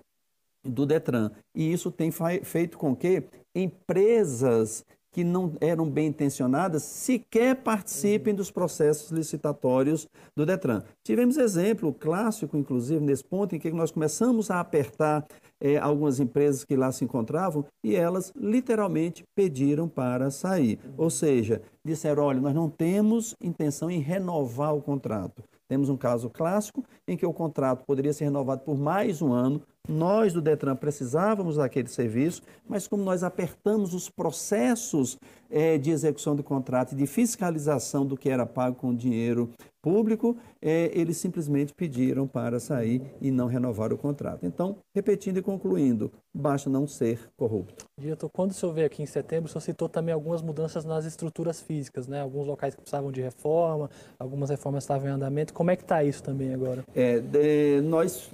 do 0.64 0.86
Detran, 0.86 1.32
e 1.56 1.72
isso 1.72 1.90
tem 1.90 2.12
feito 2.44 2.78
com 2.78 2.96
que 2.96 3.24
empresas 3.56 4.86
que 5.12 5.24
não 5.24 5.54
eram 5.60 5.90
bem 5.90 6.08
intencionadas 6.08 6.84
sequer 6.84 7.56
participem 7.58 8.34
dos 8.34 8.50
processos 8.50 9.12
licitatórios 9.12 10.08
do 10.36 10.46
Detran. 10.46 10.84
Tivemos 11.04 11.38
exemplo 11.38 11.94
clássico, 11.94 12.56
inclusive, 12.58 13.04
nesse 13.04 13.24
ponto, 13.24 13.56
em 13.56 13.60
que 13.60 13.72
nós 13.72 13.92
começamos 13.92 14.50
a 14.50 14.60
apertar 14.60 15.26
é, 15.60 15.78
algumas 15.78 16.20
empresas 16.20 16.64
que 16.64 16.76
lá 16.76 16.92
se 16.92 17.04
encontravam 17.04 17.66
e 17.84 17.96
elas 17.96 18.34
literalmente 18.36 19.24
pediram 19.36 19.88
para 19.88 20.32
sair. 20.32 20.80
Ou 20.98 21.10
seja, 21.10 21.62
disseram: 21.86 22.24
olha, 22.24 22.40
nós 22.40 22.56
não 22.56 22.70
temos 22.70 23.36
intenção 23.42 23.92
em 23.92 24.00
renovar 24.00 24.74
o 24.74 24.82
contrato. 24.82 25.44
Temos 25.68 25.88
um 25.88 25.96
caso 25.96 26.30
clássico 26.30 26.84
em 27.08 27.16
que 27.16 27.26
o 27.26 27.32
contrato 27.32 27.86
poderia 27.86 28.12
ser 28.12 28.26
renovado 28.26 28.62
por 28.64 28.78
mais 28.78 29.22
um 29.22 29.32
ano, 29.32 29.62
nós 29.90 30.34
do 30.34 30.42
Detran 30.42 30.76
precisávamos 30.76 31.56
daquele 31.58 31.88
serviço, 31.88 32.42
mas 32.68 32.88
como 32.88 33.04
nós 33.04 33.24
apertamos 33.24 33.94
os 33.94 34.10
processos 34.10 35.18
é, 35.50 35.78
de 35.78 35.92
execução 35.92 36.36
do 36.36 36.44
contrato 36.44 36.94
e 36.94 36.96
de 36.96 37.08
fiscalização 37.08 38.06
do 38.06 38.16
que 38.16 38.30
era 38.30 38.46
pago 38.46 38.76
com 38.76 38.96
dinheiro 38.96 39.50
público, 39.82 40.38
é, 40.62 40.92
eles 40.94 41.18
simplesmente 41.18 41.74
pediram 41.74 42.28
para 42.28 42.60
sair 42.60 43.02
e 43.20 43.32
não 43.32 43.48
renovar 43.48 43.92
o 43.92 43.98
contrato. 43.98 44.46
Então, 44.46 44.78
repetindo 44.94 45.38
e 45.38 45.42
concluindo, 45.42 46.12
basta 46.34 46.70
não 46.70 46.88
ser 46.88 47.20
corrupto. 47.36 47.86
Diretor, 48.00 48.30
quando 48.30 48.52
o 48.52 48.54
senhor 48.54 48.72
veio 48.74 48.86
aqui 48.86 49.02
em 49.02 49.08
setembro, 49.08 49.50
o 49.50 49.52
senhor 49.52 49.62
citou 49.62 49.90
também 49.90 50.14
algumas 50.14 50.42
mudanças 50.42 50.86
nas 50.86 51.06
estruturas 51.06 51.60
físicas, 51.60 52.08
né? 52.08 52.22
Alguns 52.22 52.46
locais 52.46 52.76
que 52.76 52.82
precisavam 52.82 53.12
de 53.12 53.22
reforma, 53.22 53.90
algumas 54.20 54.52
reformas 54.52 54.84
estavam 54.84 55.10
em 55.10 55.12
andamento. 55.12 55.52
Como 55.52 55.72
é 55.72 55.76
que 55.76 55.84
está 55.84 56.04
isso 56.04 56.22
também 56.22 56.54
agora? 56.54 56.84
É, 56.94 57.20
de, 57.20 57.82
nós 57.82 58.30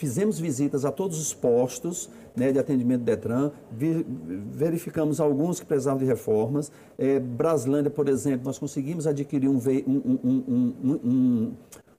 fizemos 0.00 0.40
visitas 0.40 0.86
a 0.86 0.90
todos 0.90 1.20
os 1.20 1.34
postos 1.34 2.08
né, 2.34 2.50
de 2.50 2.58
atendimento 2.58 3.00
do 3.00 3.04
Detran, 3.04 3.50
verificamos 3.70 5.20
alguns 5.20 5.60
que 5.60 5.66
precisavam 5.66 5.98
de 5.98 6.06
reformas. 6.06 6.72
É, 6.96 7.20
Braslândia, 7.20 7.90
por 7.90 8.08
exemplo, 8.08 8.46
nós 8.46 8.58
conseguimos 8.58 9.06
adquirir 9.06 9.46
um, 9.46 9.58
um, 9.86 10.70
um, 11.04 11.52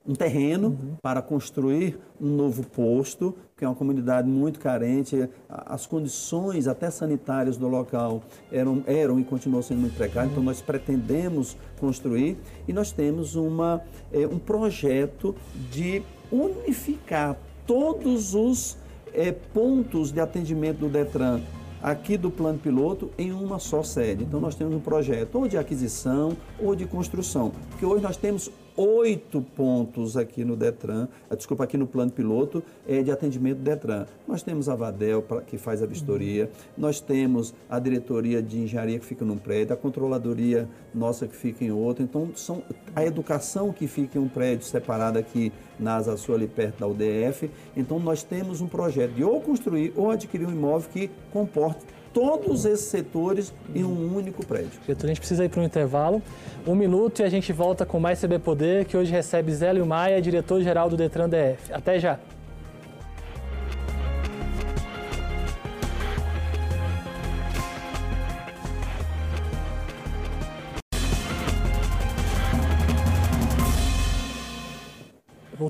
um 0.08 0.16
terreno 0.16 0.70
uhum. 0.70 0.96
para 1.00 1.22
construir 1.22 2.00
um 2.20 2.28
novo 2.28 2.66
posto, 2.66 3.36
que 3.56 3.64
é 3.64 3.68
uma 3.68 3.76
comunidade 3.76 4.28
muito 4.28 4.60
carente. 4.60 5.30
As 5.48 5.86
condições, 5.86 6.68
até 6.68 6.90
sanitárias 6.90 7.56
do 7.56 7.68
local, 7.68 8.24
eram, 8.52 8.84
eram 8.88 9.20
e 9.20 9.24
continuam 9.24 9.62
sendo 9.62 9.82
muito 9.82 9.96
precárias. 9.96 10.32
Então, 10.32 10.44
nós 10.44 10.60
pretendemos 10.60 11.56
construir 11.80 12.36
e 12.68 12.74
nós 12.74 12.92
temos 12.92 13.36
uma, 13.36 13.80
é, 14.12 14.26
um 14.26 14.40
projeto 14.40 15.36
de 15.70 16.02
unificar 16.32 17.38
todos 17.66 18.34
os 18.34 18.78
é, 19.14 19.32
pontos 19.32 20.12
de 20.12 20.20
atendimento 20.20 20.80
do 20.80 20.90
Detran 20.90 21.42
aqui 21.82 22.16
do 22.16 22.30
plano 22.30 22.60
piloto 22.60 23.10
em 23.18 23.32
uma 23.32 23.60
só 23.60 23.84
sede. 23.84 24.24
Então 24.24 24.40
nós 24.40 24.56
temos 24.56 24.74
um 24.74 24.80
projeto 24.80 25.36
ou 25.36 25.48
de 25.48 25.58
aquisição 25.58 26.38
ou 26.60 26.76
de 26.76 26.86
construção, 26.86 27.52
porque 27.70 27.86
hoje 27.86 28.04
nós 28.04 28.18
temos 28.18 28.52
oito 28.82 29.42
pontos 29.42 30.18
aqui 30.18 30.44
no 30.44 30.56
Detran, 30.56 31.08
eh, 31.30 31.36
desculpa, 31.36 31.64
aqui 31.64 31.78
no 31.78 31.86
plano 31.86 32.12
piloto 32.12 32.64
é, 32.88 33.02
de 33.02 33.12
atendimento 33.12 33.58
do 33.58 33.64
Detran. 33.64 34.06
Nós 34.28 34.42
temos 34.42 34.68
a 34.68 34.76
Vadel, 34.76 35.22
pra, 35.22 35.42
que 35.42 35.58
faz 35.58 35.84
a 35.84 35.86
vistoria, 35.86 36.50
nós 36.78 37.00
temos 37.00 37.54
a 37.70 37.80
diretoria 37.80 38.42
de 38.42 38.60
engenharia 38.60 39.00
que 39.00 39.06
fica 39.06 39.24
num 39.24 39.38
prédio, 39.38 39.74
a 39.74 39.78
controladoria 39.78 40.68
nossa 40.94 41.28
que 41.28 41.36
fica 41.36 41.64
em 41.64 41.72
outro. 41.72 42.04
Então, 42.04 42.32
são 42.36 42.64
a 42.96 43.06
educação 43.06 43.72
que 43.72 43.88
fica 43.88 44.18
em 44.18 44.22
um 44.22 44.28
prédio 44.28 44.66
separado 44.66 45.18
aqui 45.18 45.52
na 45.80 45.96
Asa 45.96 46.18
Sul, 46.18 46.36
ali 46.36 46.48
perto 46.48 46.80
da 46.80 46.88
UDF. 46.88 47.50
Então, 47.76 48.00
nós 48.00 48.24
temos 48.24 48.62
um 48.62 48.68
projeto 48.68 49.14
de 49.14 49.24
ou 49.24 49.40
construir 49.42 49.94
ou 49.96 50.12
adquirir 50.12 50.48
um 50.48 50.52
imóvel 50.52 50.90
que 50.92 51.10
comporte 51.32 51.86
todos 52.14 52.66
esses 52.66 52.86
setores 52.88 53.54
em 53.74 53.84
um 53.84 54.16
único 54.16 54.46
prédio. 54.46 54.72
Diretor, 54.82 55.06
a 55.06 55.08
gente 55.10 55.20
precisa 55.20 55.46
ir 55.46 55.50
para 55.50 55.62
um 55.62 55.64
intervalo. 55.64 56.22
Um 56.68 56.76
minuto 56.76 57.22
e 57.22 57.24
a 57.24 57.30
gente 57.30 57.52
volta 57.52 57.86
com 57.86 58.00
mais 58.00 58.20
CB 58.20 58.40
Poder, 58.40 58.86
que 58.86 58.96
hoje 58.96 59.12
recebe 59.12 59.54
Zélio 59.54 59.86
Maia, 59.86 60.22
diretor-geral 60.22 60.90
do 60.90 60.98
Detran 60.98 61.30
DF. 61.30 61.74
Até 61.74 62.00
já! 62.00 62.20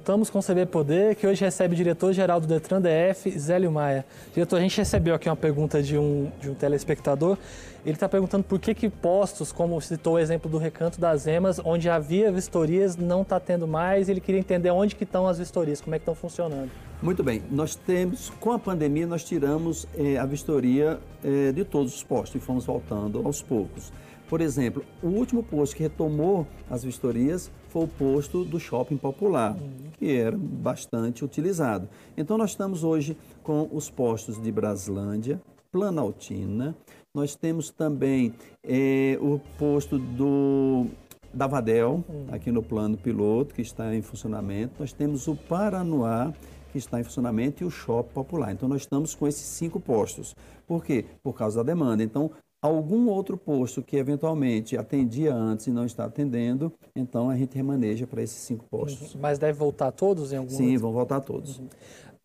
Voltamos 0.02 0.32
com 0.32 0.40
o 0.40 0.42
CB 0.42 0.66
Poder, 0.66 1.14
que 1.14 1.28
hoje 1.28 1.46
recebe 1.46 1.76
o 1.76 1.78
diretor-geral 1.78 2.42
do 2.42 2.48
Detran 2.48 2.82
DF, 2.82 3.38
Zélio 3.38 3.72
Maia. 3.72 4.04
Diretor, 4.34 4.58
a 4.58 4.60
gente 4.60 4.76
recebeu 4.76 5.14
aqui 5.14 5.30
uma 5.30 5.36
pergunta 5.36 5.80
de 5.80 5.96
um, 5.96 6.32
de 6.42 6.50
um 6.50 6.56
telespectador. 6.56 7.38
Ele 7.86 7.94
está 7.94 8.10
perguntando 8.10 8.44
por 8.44 8.58
que, 8.58 8.74
que 8.74 8.90
postos, 8.90 9.52
como 9.52 9.80
citou 9.80 10.16
o 10.16 10.20
exemplo 10.20 10.50
do 10.50 10.58
Recanto 10.58 11.00
das 11.00 11.28
Emas, 11.28 11.62
onde 11.64 11.88
havia 11.88 12.32
vistorias, 12.32 12.98
não 12.98 13.22
está 13.22 13.40
tendo 13.40 13.68
mais. 13.68 14.10
Ele 14.10 14.20
queria 14.20 14.40
entender 14.40 14.72
onde 14.72 14.96
que 14.96 15.04
estão 15.04 15.28
as 15.28 15.38
vistorias, 15.38 15.82
como 15.82 15.94
é 15.94 16.00
que 16.00 16.02
estão 16.02 16.16
funcionando. 16.16 16.72
Muito 17.00 17.24
bem, 17.24 17.44
nós 17.52 17.76
temos, 17.76 18.32
com 18.40 18.54
a 18.54 18.58
pandemia, 18.58 19.06
nós 19.06 19.24
tiramos 19.24 19.88
eh, 19.96 20.18
a 20.18 20.26
vistoria 20.26 21.00
eh, 21.24 21.52
de 21.52 21.64
todos 21.64 21.94
os 21.94 22.02
postos 22.02 22.42
e 22.42 22.44
fomos 22.44 22.66
voltando 22.66 23.22
aos 23.24 23.44
poucos. 23.44 23.94
Por 24.28 24.42
exemplo, 24.42 24.84
o 25.04 25.10
último 25.10 25.44
posto 25.44 25.76
que 25.76 25.84
retomou 25.84 26.48
as 26.72 26.84
vistorias 26.84 27.52
foi 27.71 27.86
o 27.86 27.88
posto 27.88 28.43
do 28.43 28.60
Shopping 28.60 28.97
Popular, 28.97 29.55
que 29.97 30.12
era 30.12 30.38
bastante 30.38 31.23
utilizado. 31.23 31.88
Então, 32.17 32.38
nós 32.38 32.49
estamos 32.49 32.84
hoje 32.84 33.15
com 33.41 33.69
os 33.71 33.89
postos 33.89 34.41
de 34.41 34.51
Braslândia, 34.51 35.41
Planaltina, 35.71 36.75
nós 37.13 37.34
temos 37.34 37.69
também 37.69 38.34
é, 38.62 39.17
o 39.21 39.39
posto 39.57 39.97
do 39.97 40.88
da 41.34 41.47
Vadel, 41.47 42.03
aqui 42.29 42.51
no 42.51 42.62
plano 42.62 42.97
piloto, 42.97 43.55
que 43.55 43.62
está 43.62 43.95
em 43.95 44.01
funcionamento. 44.01 44.73
Nós 44.77 44.91
temos 44.91 45.29
o 45.29 45.36
Paranoá, 45.36 46.34
que 46.73 46.77
está 46.77 46.99
em 46.99 47.03
funcionamento, 47.05 47.63
e 47.63 47.65
o 47.65 47.69
Shopping 47.69 48.13
Popular. 48.13 48.51
Então, 48.51 48.67
nós 48.67 48.81
estamos 48.81 49.15
com 49.15 49.25
esses 49.25 49.45
cinco 49.45 49.79
postos. 49.79 50.36
Por 50.67 50.84
quê? 50.84 51.05
Por 51.23 51.34
causa 51.34 51.63
da 51.63 51.71
demanda. 51.71 52.03
Então, 52.03 52.31
algum 52.62 53.08
outro 53.10 53.36
posto 53.38 53.82
que 53.82 53.97
eventualmente 53.97 54.78
atendia 54.78 55.34
antes 55.34 55.67
e 55.67 55.71
não 55.71 55.86
está 55.86 56.06
atendendo, 56.06 56.71
então 56.95 57.30
a 57.30 57.36
gente 57.36 57.56
remaneja 57.56 58.06
para 58.06 58.21
esses 58.21 58.38
cinco 58.38 58.65
postos. 58.69 59.15
Mas 59.15 59.39
deve 59.39 59.58
voltar 59.58 59.91
todos 59.91 60.32
em 60.32 60.38
algum 60.38 60.50
Sim, 60.50 60.78
vão 60.78 60.91
voltar 60.91 61.21
todos. 61.21 61.58
Uhum. 61.58 61.67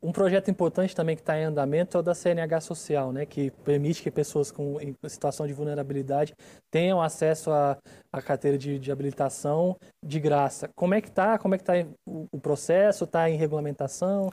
Um 0.02 0.12
projeto 0.12 0.50
importante 0.50 0.94
também 0.94 1.16
que 1.16 1.22
está 1.22 1.38
em 1.38 1.44
andamento 1.44 1.96
é 1.96 2.00
o 2.00 2.02
da 2.02 2.14
CNH 2.14 2.60
Social, 2.60 3.12
né, 3.12 3.24
que 3.24 3.50
permite 3.64 4.02
que 4.02 4.10
pessoas 4.10 4.50
com, 4.50 4.78
em 4.78 4.94
situação 5.08 5.46
de 5.46 5.54
vulnerabilidade 5.54 6.34
tenham 6.70 7.00
acesso 7.00 7.50
à, 7.50 7.78
à 8.12 8.20
carteira 8.20 8.58
de, 8.58 8.78
de, 8.78 8.92
habilitação 8.92 9.74
de 10.04 10.20
graça. 10.20 10.68
Como 10.76 10.94
é 10.94 11.00
que 11.00 11.08
está? 11.08 11.38
Como 11.38 11.54
é 11.54 11.58
que 11.58 11.62
está 11.62 11.72
o, 12.06 12.26
o 12.30 12.38
processo? 12.38 13.04
Está 13.04 13.28
em 13.30 13.36
regulamentação? 13.36 14.30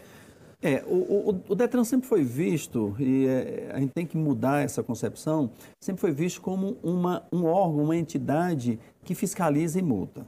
É, 0.64 0.82
o, 0.88 0.96
o, 1.30 1.42
o, 1.50 1.56
Detran 1.56 1.84
sempre 1.84 2.08
foi 2.08 2.24
visto, 2.24 2.96
e 2.98 3.28
é, 3.28 3.70
a 3.74 3.80
gente 3.82 3.92
tem 3.92 4.06
que 4.06 4.16
mudar 4.16 4.64
essa 4.64 4.82
concepção, 4.82 5.52
sempre 5.78 6.00
foi 6.00 6.14
visto 6.14 6.42
como 6.42 6.78
uma, 6.82 7.22
um 7.34 7.44
órgão, 7.44 7.84
uma 7.84 7.98
entidade 7.98 8.80
que 9.04 9.14
fiscaliza 9.14 9.78
e 9.78 9.82
multa. 9.82 10.26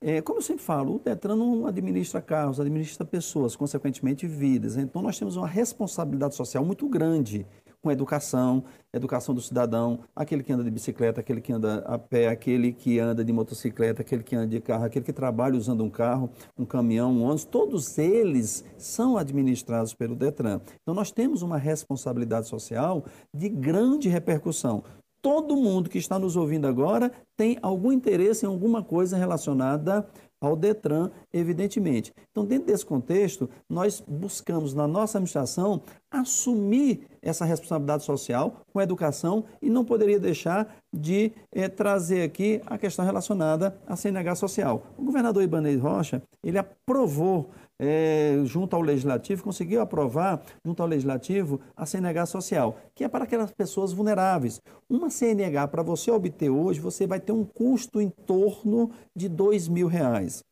É, 0.00 0.20
como 0.20 0.38
eu 0.38 0.42
sempre 0.42 0.62
falo, 0.62 0.94
o 0.94 0.98
Detran 1.00 1.34
não 1.34 1.66
administra 1.66 2.22
carros, 2.22 2.60
administra 2.60 3.04
pessoas, 3.04 3.56
consequentemente 3.56 4.28
vidas. 4.28 4.76
Então 4.76 5.02
nós 5.02 5.18
temos 5.18 5.34
uma 5.34 5.48
responsabilidade 5.48 6.36
social 6.36 6.64
muito 6.64 6.88
grande 6.88 7.44
com 7.84 7.90
educação, 7.92 8.64
educação 8.94 9.34
do 9.34 9.42
cidadão, 9.42 10.00
aquele 10.16 10.42
que 10.42 10.50
anda 10.50 10.64
de 10.64 10.70
bicicleta, 10.70 11.20
aquele 11.20 11.42
que 11.42 11.52
anda 11.52 11.84
a 11.86 11.98
pé, 11.98 12.28
aquele 12.28 12.72
que 12.72 12.98
anda 12.98 13.22
de 13.22 13.30
motocicleta, 13.30 14.00
aquele 14.00 14.22
que 14.22 14.34
anda 14.34 14.46
de 14.46 14.58
carro, 14.58 14.86
aquele 14.86 15.04
que 15.04 15.12
trabalha 15.12 15.54
usando 15.54 15.84
um 15.84 15.90
carro, 15.90 16.30
um 16.58 16.64
caminhão, 16.64 17.12
um 17.12 17.22
ônibus, 17.24 17.44
todos 17.44 17.98
eles 17.98 18.64
são 18.78 19.18
administrados 19.18 19.92
pelo 19.92 20.16
Detran. 20.16 20.62
Então 20.80 20.94
nós 20.94 21.12
temos 21.12 21.42
uma 21.42 21.58
responsabilidade 21.58 22.48
social 22.48 23.04
de 23.34 23.50
grande 23.50 24.08
repercussão. 24.08 24.82
Todo 25.20 25.56
mundo 25.56 25.90
que 25.90 25.98
está 25.98 26.18
nos 26.18 26.36
ouvindo 26.36 26.66
agora 26.66 27.12
tem 27.36 27.58
algum 27.60 27.92
interesse 27.92 28.46
em 28.46 28.48
alguma 28.48 28.82
coisa 28.82 29.18
relacionada 29.18 30.06
ao 30.46 30.56
Detran, 30.56 31.10
evidentemente. 31.32 32.12
Então, 32.30 32.44
dentro 32.44 32.66
desse 32.66 32.84
contexto, 32.84 33.48
nós 33.68 34.02
buscamos 34.06 34.74
na 34.74 34.86
nossa 34.86 35.18
administração 35.18 35.82
assumir 36.10 37.06
essa 37.20 37.44
responsabilidade 37.44 38.04
social 38.04 38.60
com 38.72 38.78
a 38.78 38.82
educação 38.82 39.44
e 39.60 39.68
não 39.68 39.84
poderia 39.84 40.20
deixar 40.20 40.76
de 40.92 41.32
é, 41.50 41.68
trazer 41.68 42.22
aqui 42.22 42.60
a 42.66 42.78
questão 42.78 43.04
relacionada 43.04 43.76
à 43.86 43.96
CNH 43.96 44.36
social. 44.36 44.86
O 44.96 45.04
governador 45.04 45.42
Ibanez 45.42 45.80
Rocha, 45.80 46.22
ele 46.42 46.58
aprovou 46.58 47.50
é, 47.78 48.40
junto 48.44 48.76
ao 48.76 48.82
Legislativo, 48.82 49.42
conseguiu 49.42 49.80
aprovar, 49.80 50.42
junto 50.64 50.82
ao 50.82 50.88
Legislativo, 50.88 51.60
a 51.76 51.84
CNH 51.84 52.26
social, 52.26 52.78
que 52.94 53.04
é 53.04 53.08
para 53.08 53.24
aquelas 53.24 53.52
pessoas 53.52 53.92
vulneráveis. 53.92 54.60
Uma 54.88 55.10
CNH, 55.10 55.68
para 55.68 55.82
você 55.82 56.10
obter 56.10 56.50
hoje, 56.50 56.80
você 56.80 57.06
vai 57.06 57.20
ter 57.20 57.32
um 57.32 57.44
custo 57.44 58.00
em 58.00 58.08
torno 58.08 58.90
de 59.14 59.28
dois 59.28 59.68
mil 59.68 59.86
reais. 59.86 60.44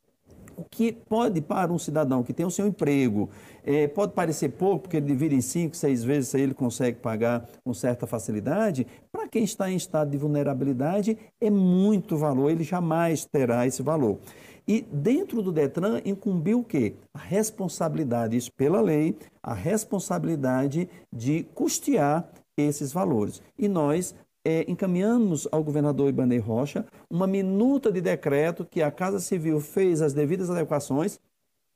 O 0.55 0.63
que 0.63 0.91
pode 0.91 1.41
para 1.41 1.73
um 1.73 1.79
cidadão 1.79 2.21
que 2.21 2.31
tem 2.31 2.45
o 2.45 2.51
seu 2.51 2.67
emprego, 2.67 3.27
é, 3.63 3.87
pode 3.87 4.13
parecer 4.13 4.49
pouco, 4.49 4.81
porque 4.81 4.97
ele 4.97 5.07
divide 5.07 5.35
em 5.35 5.41
cinco, 5.41 5.75
seis 5.75 6.03
vezes, 6.03 6.35
aí 6.35 6.41
ele 6.41 6.53
consegue 6.53 6.99
pagar 6.99 7.49
com 7.63 7.73
certa 7.73 8.05
facilidade. 8.05 8.85
Para 9.11 9.27
quem 9.27 9.43
está 9.43 9.71
em 9.71 9.75
estado 9.75 10.11
de 10.11 10.17
vulnerabilidade, 10.17 11.17
é 11.41 11.49
muito 11.49 12.17
valor, 12.17 12.51
ele 12.51 12.63
jamais 12.63 13.25
terá 13.25 13.65
esse 13.65 13.81
valor. 13.81 14.19
E 14.67 14.81
dentro 14.81 15.41
do 15.41 15.51
Detran 15.51 16.01
incumbiu 16.05 16.59
o 16.59 16.63
quê? 16.63 16.95
A 17.13 17.19
responsabilidade, 17.19 18.37
isso 18.37 18.51
pela 18.53 18.81
lei, 18.81 19.17
a 19.41 19.53
responsabilidade 19.53 20.89
de 21.11 21.43
custear 21.53 22.29
esses 22.57 22.93
valores. 22.93 23.41
E 23.57 23.67
nós 23.67 24.15
é, 24.45 24.69
encaminhamos 24.69 25.47
ao 25.51 25.63
governador 25.63 26.09
Ibanei 26.09 26.39
Rocha 26.39 26.85
uma 27.09 27.27
minuta 27.27 27.91
de 27.91 28.01
decreto 28.01 28.65
que 28.65 28.81
a 28.81 28.91
Casa 28.91 29.19
Civil 29.19 29.59
fez 29.59 30.01
as 30.01 30.13
devidas 30.13 30.49
adequações 30.49 31.19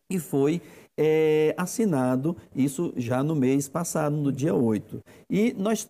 e 0.10 0.20
foi 0.20 0.62
é, 0.98 1.54
assinado, 1.58 2.36
isso 2.56 2.94
já 2.96 3.22
no 3.22 3.36
mês 3.36 3.68
passado, 3.68 4.16
no 4.16 4.32
dia 4.32 4.56
8. 4.56 5.02
E 5.30 5.54
nós 5.58 5.88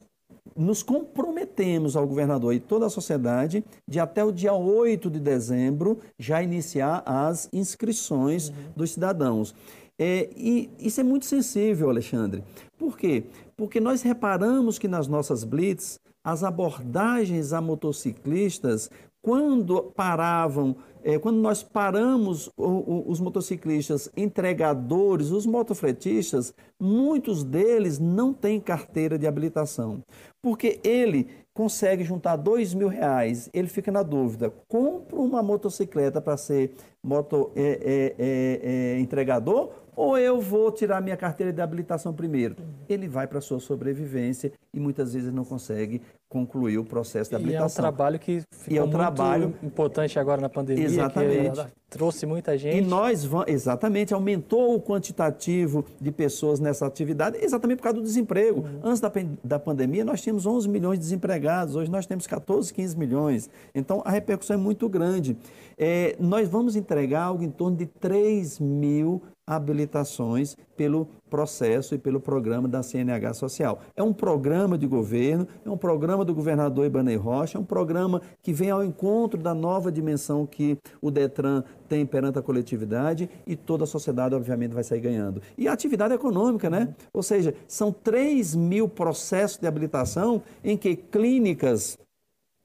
nos 0.55 0.83
comprometemos 0.83 1.95
ao 1.95 2.07
governador 2.07 2.53
e 2.53 2.59
toda 2.59 2.85
a 2.85 2.89
sociedade 2.89 3.63
de 3.87 3.99
até 3.99 4.23
o 4.23 4.31
dia 4.31 4.53
8 4.53 5.09
de 5.09 5.19
dezembro 5.19 5.99
já 6.17 6.41
iniciar 6.41 7.03
as 7.05 7.49
inscrições 7.51 8.49
uhum. 8.49 8.55
dos 8.75 8.91
cidadãos. 8.91 9.53
É, 9.99 10.29
e 10.35 10.69
isso 10.79 11.01
é 11.01 11.03
muito 11.03 11.25
sensível, 11.25 11.89
Alexandre. 11.89 12.43
Por 12.77 12.97
quê? 12.97 13.23
Porque 13.55 13.79
nós 13.79 14.03
reparamos 14.03 14.77
que 14.77 14.87
nas 14.87 15.07
nossas 15.07 15.43
blitz, 15.43 15.99
as 16.23 16.43
abordagens 16.43 17.53
a 17.53 17.61
motociclistas, 17.61 18.91
quando 19.27 19.83
paravam, 19.93 20.77
é, 21.03 21.19
quando 21.19 21.35
nós 21.35 21.61
paramos 21.61 22.47
o, 22.55 22.63
o, 22.63 23.11
os 23.11 23.19
motociclistas 23.19 24.09
entregadores, 24.15 25.31
os 25.31 25.45
motofretistas, 25.45 26.53
muitos 26.79 27.43
deles 27.43 27.99
não 27.99 28.33
têm 28.33 28.57
carteira 28.57 29.19
de 29.19 29.27
habilitação. 29.27 30.01
Porque 30.41 30.79
ele 30.81 31.27
consegue 31.53 32.05
juntar 32.05 32.37
dois 32.37 32.73
mil 32.73 32.87
reais, 32.87 33.49
ele 33.53 33.67
fica 33.67 33.91
na 33.91 34.01
dúvida, 34.01 34.49
compra 34.65 35.17
uma 35.17 35.43
motocicleta 35.43 36.21
para 36.21 36.37
ser 36.37 36.71
moto, 37.03 37.51
é, 37.53 37.61
é, 37.61 38.15
é, 38.17 38.95
é 38.95 38.99
entregador 39.01 39.71
ou 39.97 40.15
eu 40.15 40.39
vou 40.39 40.71
tirar 40.71 41.01
minha 41.01 41.17
carteira 41.17 41.51
de 41.51 41.59
habilitação 41.59 42.13
primeiro? 42.13 42.55
Ele 42.87 43.07
vai 43.07 43.25
para 43.25 43.39
a 43.39 43.41
sua 43.41 43.59
sobrevivência 43.59 44.51
e 44.71 44.79
muitas 44.79 45.15
vezes 45.15 45.33
não 45.33 45.43
consegue 45.43 46.03
concluir 46.29 46.77
o 46.77 46.85
processo 46.85 47.31
de 47.31 47.35
habilitação. 47.35 47.83
E 47.83 47.87
é 47.87 47.89
um 47.89 47.91
trabalho 47.91 48.19
que 48.19 48.43
ficou 48.51 48.77
é 48.77 48.81
um 48.81 48.83
muito 48.83 48.95
trabalho... 48.95 49.55
importante 49.63 50.19
agora 50.19 50.39
na 50.39 50.49
pandemia, 50.49 50.85
exatamente. 50.85 51.63
que 51.63 51.71
trouxe 51.89 52.27
muita 52.27 52.55
gente. 52.55 52.77
E 52.77 52.81
nós 52.81 53.25
vamos, 53.25 53.47
exatamente, 53.47 54.13
aumentou 54.13 54.75
o 54.75 54.79
quantitativo 54.79 55.83
de 55.99 56.11
pessoas 56.11 56.59
nessa 56.59 56.85
atividade, 56.85 57.37
exatamente 57.41 57.77
por 57.77 57.83
causa 57.85 57.97
do 57.97 58.03
desemprego. 58.03 58.59
Uhum. 58.59 58.79
Antes 58.83 58.99
da, 58.99 59.11
da 59.43 59.57
pandemia, 59.57 60.05
nós 60.05 60.21
tínhamos 60.21 60.45
11 60.45 60.69
milhões 60.69 60.99
de 60.99 61.05
desempregados, 61.05 61.75
hoje 61.75 61.89
nós 61.89 62.05
temos 62.05 62.27
14, 62.27 62.71
15 62.71 62.95
milhões. 62.95 63.49
Então, 63.73 64.03
a 64.05 64.11
repercussão 64.11 64.53
é 64.53 64.59
muito 64.59 64.87
grande. 64.87 65.35
É, 65.75 66.15
nós 66.19 66.47
vamos 66.47 66.75
entregar 66.75 67.23
algo 67.23 67.43
em 67.43 67.49
torno 67.49 67.77
de 67.77 67.87
3 67.87 68.59
mil 68.59 69.23
habilitações 69.47 70.57
pelo 70.75 71.07
processo 71.29 71.95
e 71.95 71.97
pelo 71.97 72.19
programa 72.19 72.67
da 72.67 72.83
CNH 72.83 73.33
Social. 73.33 73.81
É 73.95 74.03
um 74.03 74.11
programa 74.11 74.77
de 74.77 74.85
governo, 74.85 75.47
é 75.65 75.69
um 75.69 75.77
programa 75.77 76.25
do 76.25 76.35
governador 76.35 76.85
Ibanei 76.85 77.15
Rocha, 77.15 77.57
é 77.57 77.61
um 77.61 77.65
programa 77.65 78.21
que 78.43 78.51
vem 78.51 78.69
ao 78.69 78.83
encontro 78.83 79.41
da 79.41 79.53
nova 79.53 79.91
dimensão 79.91 80.45
que 80.45 80.77
o 81.01 81.09
Detran 81.09 81.63
tem 81.87 82.05
perante 82.05 82.37
a 82.37 82.41
coletividade 82.41 83.29
e 83.45 83.55
toda 83.55 83.85
a 83.85 83.87
sociedade, 83.87 84.35
obviamente, 84.35 84.73
vai 84.73 84.83
sair 84.83 84.99
ganhando. 84.99 85.41
E 85.57 85.67
a 85.67 85.73
atividade 85.73 86.13
econômica, 86.13 86.69
né? 86.69 86.93
Ou 87.13 87.23
seja, 87.23 87.55
são 87.67 87.91
3 87.91 88.53
mil 88.55 88.89
processos 88.89 89.57
de 89.57 89.67
habilitação 89.67 90.43
em 90.63 90.75
que 90.75 90.95
clínicas 90.95 91.97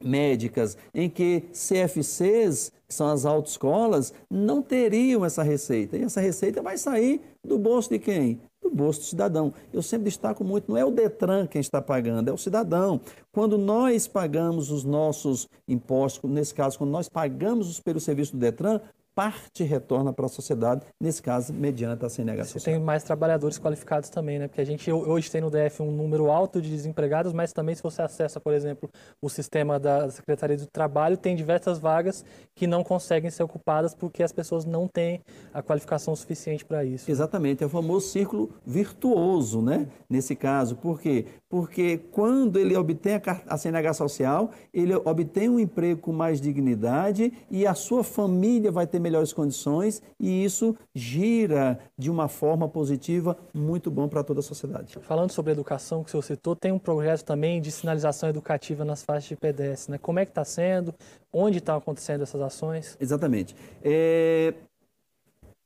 médicas, 0.04 0.76
em 0.92 1.08
que 1.08 1.44
CFCs 1.52 2.72
são 2.92 3.08
as 3.08 3.24
autoescolas, 3.24 4.12
não 4.30 4.62
teriam 4.62 5.24
essa 5.24 5.42
receita. 5.42 5.96
E 5.96 6.02
essa 6.02 6.20
receita 6.20 6.62
vai 6.62 6.76
sair 6.78 7.20
do 7.44 7.58
bolso 7.58 7.90
de 7.90 7.98
quem? 7.98 8.40
Do 8.60 8.70
bolso 8.70 9.00
do 9.00 9.06
cidadão. 9.06 9.52
Eu 9.72 9.82
sempre 9.82 10.04
destaco 10.04 10.44
muito, 10.44 10.70
não 10.70 10.76
é 10.76 10.84
o 10.84 10.90
Detran 10.90 11.46
quem 11.46 11.60
está 11.60 11.82
pagando, 11.82 12.28
é 12.28 12.32
o 12.32 12.38
cidadão. 12.38 13.00
Quando 13.32 13.58
nós 13.58 14.06
pagamos 14.06 14.70
os 14.70 14.84
nossos 14.84 15.48
impostos, 15.66 16.30
nesse 16.30 16.54
caso, 16.54 16.78
quando 16.78 16.90
nós 16.90 17.08
pagamos 17.08 17.80
pelo 17.80 18.00
serviço 18.00 18.32
do 18.32 18.38
Detran, 18.38 18.80
parte 19.14 19.62
retorna 19.62 20.12
para 20.12 20.26
a 20.26 20.28
sociedade, 20.28 20.82
nesse 21.00 21.22
caso, 21.22 21.52
mediante 21.52 22.04
a 22.04 22.08
CNH 22.08 22.44
Você 22.44 22.60
tem 22.60 22.80
mais 22.80 23.04
trabalhadores 23.04 23.58
qualificados 23.58 24.08
também, 24.08 24.38
né? 24.38 24.48
Porque 24.48 24.60
a 24.60 24.64
gente 24.64 24.90
hoje 24.90 25.30
tem 25.30 25.40
no 25.40 25.50
DF 25.50 25.82
um 25.82 25.90
número 25.90 26.30
alto 26.30 26.62
de 26.62 26.70
desempregados, 26.70 27.32
mas 27.32 27.52
também 27.52 27.74
se 27.74 27.82
você 27.82 28.00
acessa, 28.00 28.40
por 28.40 28.54
exemplo, 28.54 28.88
o 29.20 29.28
sistema 29.28 29.78
da 29.78 30.10
Secretaria 30.10 30.56
do 30.56 30.66
Trabalho, 30.66 31.16
tem 31.16 31.36
diversas 31.36 31.78
vagas 31.78 32.24
que 32.54 32.66
não 32.66 32.82
conseguem 32.82 33.30
ser 33.30 33.42
ocupadas 33.42 33.94
porque 33.94 34.22
as 34.22 34.32
pessoas 34.32 34.64
não 34.64 34.88
têm 34.88 35.20
a 35.52 35.62
qualificação 35.62 36.16
suficiente 36.16 36.64
para 36.64 36.84
isso. 36.84 37.10
Exatamente, 37.10 37.62
é 37.62 37.66
o 37.66 37.70
famoso 37.70 38.08
círculo 38.08 38.50
virtuoso, 38.64 39.60
né? 39.60 39.88
Nesse 40.08 40.34
caso, 40.34 40.76
por 40.76 41.00
quê? 41.00 41.26
Porque 41.48 41.98
quando 42.10 42.58
ele 42.58 42.74
obtém 42.76 43.14
a, 43.14 43.20
a 43.46 43.58
CNH 43.58 43.94
social, 43.94 44.50
ele 44.72 44.94
obtém 44.94 45.50
um 45.50 45.60
emprego 45.60 46.00
com 46.00 46.12
mais 46.12 46.40
dignidade 46.40 47.32
e 47.50 47.66
a 47.66 47.74
sua 47.74 48.02
família 48.02 48.72
vai 48.72 48.86
ter 48.86 49.01
melhores 49.02 49.32
condições 49.32 50.00
e 50.18 50.44
isso 50.44 50.74
gira 50.94 51.78
de 51.98 52.10
uma 52.10 52.28
forma 52.28 52.68
positiva 52.68 53.36
muito 53.52 53.90
bom 53.90 54.08
para 54.08 54.22
toda 54.22 54.40
a 54.40 54.42
sociedade. 54.42 54.96
Falando 55.02 55.30
sobre 55.30 55.52
educação 55.52 56.02
que 56.02 56.08
o 56.08 56.12
senhor 56.12 56.22
citou, 56.22 56.56
tem 56.56 56.72
um 56.72 56.78
projeto 56.78 57.24
também 57.24 57.60
de 57.60 57.70
sinalização 57.70 58.28
educativa 58.28 58.84
nas 58.84 59.02
faixas 59.02 59.28
de 59.28 59.36
pedestre, 59.36 59.92
né? 59.92 59.98
Como 59.98 60.18
é 60.18 60.24
que 60.24 60.30
está 60.30 60.44
sendo? 60.44 60.94
Onde 61.32 61.58
estão 61.58 61.76
acontecendo 61.76 62.22
essas 62.22 62.40
ações? 62.40 62.96
Exatamente. 63.00 63.54
É... 63.82 64.54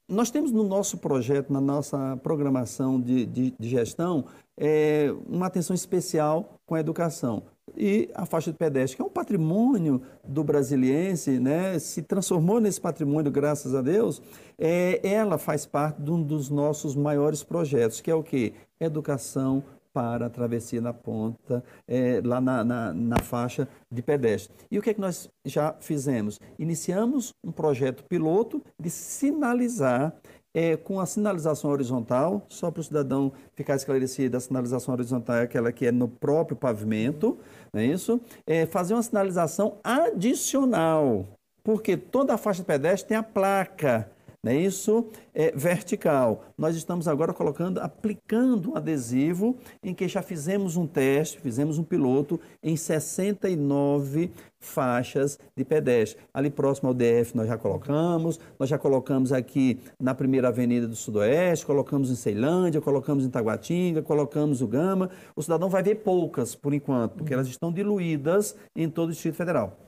Nós 0.08 0.30
temos 0.30 0.52
no 0.52 0.62
nosso 0.62 0.98
projeto, 0.98 1.52
na 1.52 1.60
nossa 1.60 2.16
programação 2.22 3.00
de, 3.00 3.26
de, 3.26 3.54
de 3.58 3.68
gestão, 3.68 4.24
é, 4.56 5.12
uma 5.28 5.46
atenção 5.46 5.74
especial 5.74 6.60
com 6.64 6.76
a 6.76 6.80
educação 6.80 7.42
e 7.74 8.08
a 8.14 8.26
faixa 8.26 8.52
de 8.52 8.58
pedestre, 8.58 8.96
que 8.96 9.02
é 9.02 9.04
um 9.04 9.10
patrimônio 9.10 10.02
do 10.22 10.44
brasiliense, 10.44 11.38
né, 11.40 11.78
se 11.78 12.02
transformou 12.02 12.60
nesse 12.60 12.80
patrimônio, 12.80 13.30
graças 13.30 13.74
a 13.74 13.82
Deus, 13.82 14.20
é, 14.58 15.00
ela 15.02 15.38
faz 15.38 15.66
parte 15.66 16.00
de 16.00 16.10
um 16.10 16.22
dos 16.22 16.50
nossos 16.50 16.94
maiores 16.94 17.42
projetos, 17.42 18.00
que 18.00 18.10
é 18.10 18.14
o 18.14 18.22
quê? 18.22 18.52
Educação 18.78 19.62
para 19.96 20.26
a 20.26 20.30
travessia 20.30 20.78
na 20.78 20.92
ponta, 20.92 21.64
é, 21.88 22.20
lá 22.22 22.38
na, 22.38 22.62
na, 22.62 22.92
na, 22.92 23.18
faixa 23.18 23.66
de 23.90 24.02
pedestre. 24.02 24.54
E 24.70 24.78
o 24.78 24.82
que 24.82 24.90
é 24.90 24.94
que 24.94 25.00
nós 25.00 25.30
já 25.42 25.74
fizemos? 25.80 26.38
Iniciamos 26.58 27.32
um 27.42 27.50
projeto 27.50 28.04
piloto 28.04 28.62
de 28.78 28.90
sinalizar 28.90 30.14
é, 30.56 30.74
com 30.74 30.98
a 30.98 31.04
sinalização 31.04 31.70
horizontal, 31.70 32.46
só 32.48 32.70
para 32.70 32.80
o 32.80 32.82
cidadão 32.82 33.30
ficar 33.54 33.76
esclarecido, 33.76 34.38
a 34.38 34.40
sinalização 34.40 34.94
horizontal 34.94 35.36
é 35.36 35.42
aquela 35.42 35.70
que 35.70 35.84
é 35.84 35.92
no 35.92 36.08
próprio 36.08 36.56
pavimento, 36.56 37.36
não 37.70 37.82
é 37.82 37.84
isso? 37.84 38.18
É, 38.46 38.64
fazer 38.64 38.94
uma 38.94 39.02
sinalização 39.02 39.76
adicional, 39.84 41.26
porque 41.62 41.94
toda 41.94 42.32
a 42.32 42.38
faixa 42.38 42.62
de 42.62 42.66
pedestre 42.66 43.06
tem 43.06 43.18
a 43.18 43.22
placa 43.22 44.10
não 44.42 44.52
é 44.52 44.56
isso? 44.56 45.06
É 45.34 45.50
vertical. 45.52 46.44
Nós 46.56 46.76
estamos 46.76 47.08
agora 47.08 47.32
colocando, 47.32 47.78
aplicando 47.78 48.70
um 48.70 48.76
adesivo 48.76 49.56
em 49.82 49.94
que 49.94 50.06
já 50.08 50.22
fizemos 50.22 50.76
um 50.76 50.86
teste, 50.86 51.40
fizemos 51.40 51.78
um 51.78 51.84
piloto 51.84 52.40
em 52.62 52.76
69 52.76 54.30
faixas 54.60 55.38
de 55.56 55.64
pedestre. 55.64 56.20
Ali 56.32 56.50
próximo 56.50 56.88
ao 56.88 56.94
DF 56.94 57.36
nós 57.36 57.48
já 57.48 57.56
colocamos, 57.56 58.40
nós 58.58 58.68
já 58.68 58.78
colocamos 58.78 59.32
aqui 59.32 59.78
na 60.00 60.14
primeira 60.14 60.48
avenida 60.48 60.88
do 60.88 60.96
Sudoeste, 60.96 61.64
colocamos 61.64 62.10
em 62.10 62.16
Ceilândia, 62.16 62.80
colocamos 62.80 63.24
em 63.24 63.30
Taguatinga, 63.30 64.02
colocamos 64.02 64.62
o 64.62 64.66
Gama. 64.66 65.10
O 65.34 65.42
cidadão 65.42 65.68
vai 65.68 65.82
ver 65.82 65.96
poucas 65.96 66.54
por 66.54 66.74
enquanto, 66.74 67.12
porque 67.12 67.32
elas 67.32 67.46
estão 67.46 67.72
diluídas 67.72 68.56
em 68.74 68.88
todo 68.88 69.08
o 69.08 69.12
Distrito 69.12 69.36
Federal 69.36 69.85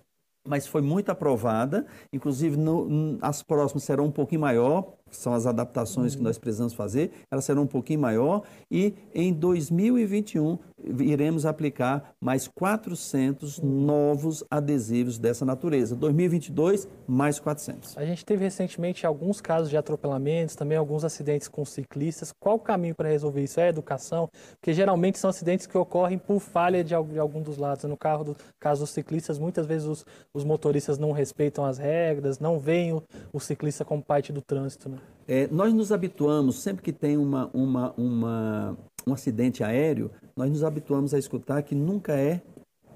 mas 0.48 0.66
foi 0.66 0.80
muito 0.82 1.10
aprovada. 1.10 1.86
Inclusive, 2.12 2.56
no, 2.56 3.18
as 3.22 3.42
próximas 3.42 3.84
serão 3.84 4.06
um 4.06 4.12
pouquinho 4.12 4.40
maior, 4.40 4.94
são 5.10 5.32
as 5.32 5.46
adaptações 5.46 6.12
uhum. 6.12 6.18
que 6.18 6.24
nós 6.24 6.38
precisamos 6.38 6.74
fazer, 6.74 7.10
elas 7.30 7.44
serão 7.44 7.62
um 7.62 7.66
pouquinho 7.66 8.00
maior. 8.00 8.42
E 8.70 8.94
em 9.14 9.32
2021 9.32 10.58
iremos 10.98 11.44
aplicar 11.44 12.14
mais 12.20 12.46
400 12.48 13.60
novos 13.60 14.44
adesivos 14.50 15.18
dessa 15.18 15.44
natureza. 15.44 15.96
2022, 15.96 16.88
mais 17.06 17.38
400. 17.38 17.96
A 17.98 18.04
gente 18.04 18.24
teve 18.24 18.44
recentemente 18.44 19.06
alguns 19.06 19.40
casos 19.40 19.70
de 19.70 19.76
atropelamentos, 19.76 20.54
também 20.54 20.78
alguns 20.78 21.04
acidentes 21.04 21.48
com 21.48 21.64
ciclistas. 21.64 22.32
Qual 22.38 22.56
o 22.56 22.60
caminho 22.60 22.94
para 22.94 23.08
resolver 23.08 23.42
isso? 23.42 23.60
É 23.60 23.68
educação? 23.68 24.28
Porque 24.52 24.72
geralmente 24.72 25.18
são 25.18 25.30
acidentes 25.30 25.66
que 25.66 25.76
ocorrem 25.76 26.18
por 26.18 26.40
falha 26.40 26.84
de 26.84 26.94
algum 26.94 27.42
dos 27.42 27.58
lados. 27.58 27.84
No 27.84 27.96
carro 27.96 28.24
do, 28.24 28.36
caso 28.60 28.82
dos 28.82 28.90
ciclistas, 28.90 29.38
muitas 29.38 29.66
vezes 29.66 29.86
os, 29.86 30.06
os 30.32 30.44
motoristas 30.44 30.98
não 30.98 31.12
respeitam 31.12 31.64
as 31.64 31.78
regras, 31.78 32.38
não 32.38 32.58
veem 32.58 32.92
o, 32.92 33.02
o 33.32 33.40
ciclista 33.40 33.84
como 33.84 34.02
parte 34.02 34.32
do 34.32 34.40
trânsito. 34.40 34.88
Né? 34.88 34.97
É, 35.26 35.46
nós 35.48 35.74
nos 35.74 35.92
habituamos, 35.92 36.60
sempre 36.60 36.82
que 36.82 36.92
tem 36.92 37.16
uma, 37.16 37.50
uma, 37.52 37.92
uma, 37.98 38.78
um 39.06 39.12
acidente 39.12 39.62
aéreo, 39.62 40.10
nós 40.36 40.50
nos 40.50 40.64
habituamos 40.64 41.12
a 41.12 41.18
escutar 41.18 41.62
que 41.62 41.74
nunca 41.74 42.14
é 42.14 42.40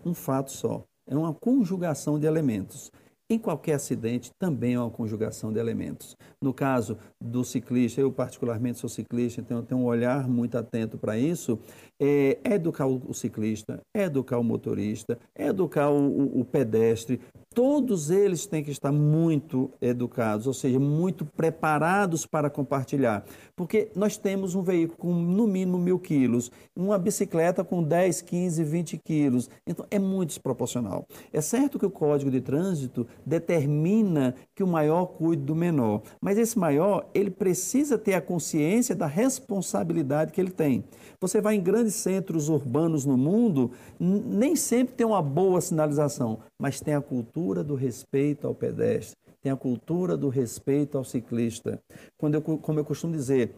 um 0.04 0.14
fato 0.14 0.50
só, 0.50 0.84
é 1.06 1.16
uma 1.16 1.34
conjugação 1.34 2.18
de 2.18 2.26
elementos. 2.26 2.90
Em 3.32 3.38
qualquer 3.38 3.74
acidente 3.74 4.30
também 4.38 4.74
é 4.74 4.78
uma 4.78 4.90
conjugação 4.90 5.52
de 5.52 5.58
elementos. 5.58 6.16
No 6.42 6.52
caso 6.52 6.98
do 7.18 7.42
ciclista, 7.42 7.98
eu 7.98 8.12
particularmente 8.12 8.78
sou 8.78 8.90
ciclista, 8.90 9.40
então 9.40 9.58
eu 9.58 9.62
tenho 9.62 9.80
um 9.80 9.84
olhar 9.84 10.28
muito 10.28 10.58
atento 10.58 10.98
para 10.98 11.16
isso. 11.16 11.58
É, 11.98 12.38
educar 12.44 12.86
o 12.86 13.14
ciclista, 13.14 13.80
educar 13.94 14.38
o 14.38 14.44
motorista, 14.44 15.18
educar 15.34 15.88
o, 15.88 16.08
o, 16.08 16.40
o 16.40 16.44
pedestre, 16.44 17.20
todos 17.52 18.10
eles 18.10 18.46
têm 18.46 18.64
que 18.64 18.70
estar 18.70 18.90
muito 18.90 19.70
educados, 19.80 20.46
ou 20.46 20.54
seja, 20.54 20.80
muito 20.80 21.24
preparados 21.24 22.26
para 22.26 22.50
compartilhar. 22.50 23.24
Porque 23.54 23.90
nós 23.94 24.16
temos 24.16 24.54
um 24.54 24.62
veículo 24.62 24.98
com 24.98 25.12
no 25.14 25.46
mínimo 25.46 25.78
mil 25.78 25.98
quilos, 25.98 26.50
uma 26.74 26.98
bicicleta 26.98 27.62
com 27.62 27.82
10, 27.82 28.22
15, 28.22 28.64
20 28.64 28.98
quilos. 28.98 29.50
Então 29.66 29.86
é 29.90 29.98
muito 29.98 30.30
desproporcional. 30.30 31.06
É 31.32 31.40
certo 31.40 31.78
que 31.78 31.86
o 31.86 31.90
Código 31.90 32.30
de 32.30 32.40
Trânsito 32.40 33.06
determina 33.24 34.34
que 34.54 34.62
o 34.62 34.66
maior 34.66 35.06
cuide 35.06 35.42
do 35.42 35.54
menor, 35.54 36.02
mas 36.20 36.38
esse 36.38 36.58
maior 36.58 37.08
ele 37.14 37.30
precisa 37.30 37.98
ter 37.98 38.14
a 38.14 38.20
consciência 38.20 38.94
da 38.94 39.06
responsabilidade 39.06 40.32
que 40.32 40.40
ele 40.40 40.50
tem. 40.50 40.84
Você 41.20 41.40
vai 41.40 41.54
em 41.54 41.62
grandes 41.62 41.94
centros 41.94 42.48
urbanos 42.48 43.04
no 43.04 43.16
mundo, 43.16 43.70
nem 44.00 44.56
sempre 44.56 44.94
tem 44.94 45.06
uma 45.06 45.22
boa 45.22 45.60
sinalização, 45.60 46.38
mas 46.58 46.80
tem 46.80 46.94
a 46.94 47.00
cultura 47.00 47.41
do 47.64 47.74
respeito 47.74 48.46
ao 48.46 48.54
pedestre, 48.54 49.16
tem 49.42 49.50
a 49.50 49.56
cultura 49.56 50.16
do 50.16 50.28
respeito 50.28 50.96
ao 50.96 51.04
ciclista. 51.04 51.82
Quando 52.16 52.34
eu, 52.34 52.42
como 52.42 52.78
eu 52.78 52.84
costumo 52.84 53.12
dizer, 53.12 53.54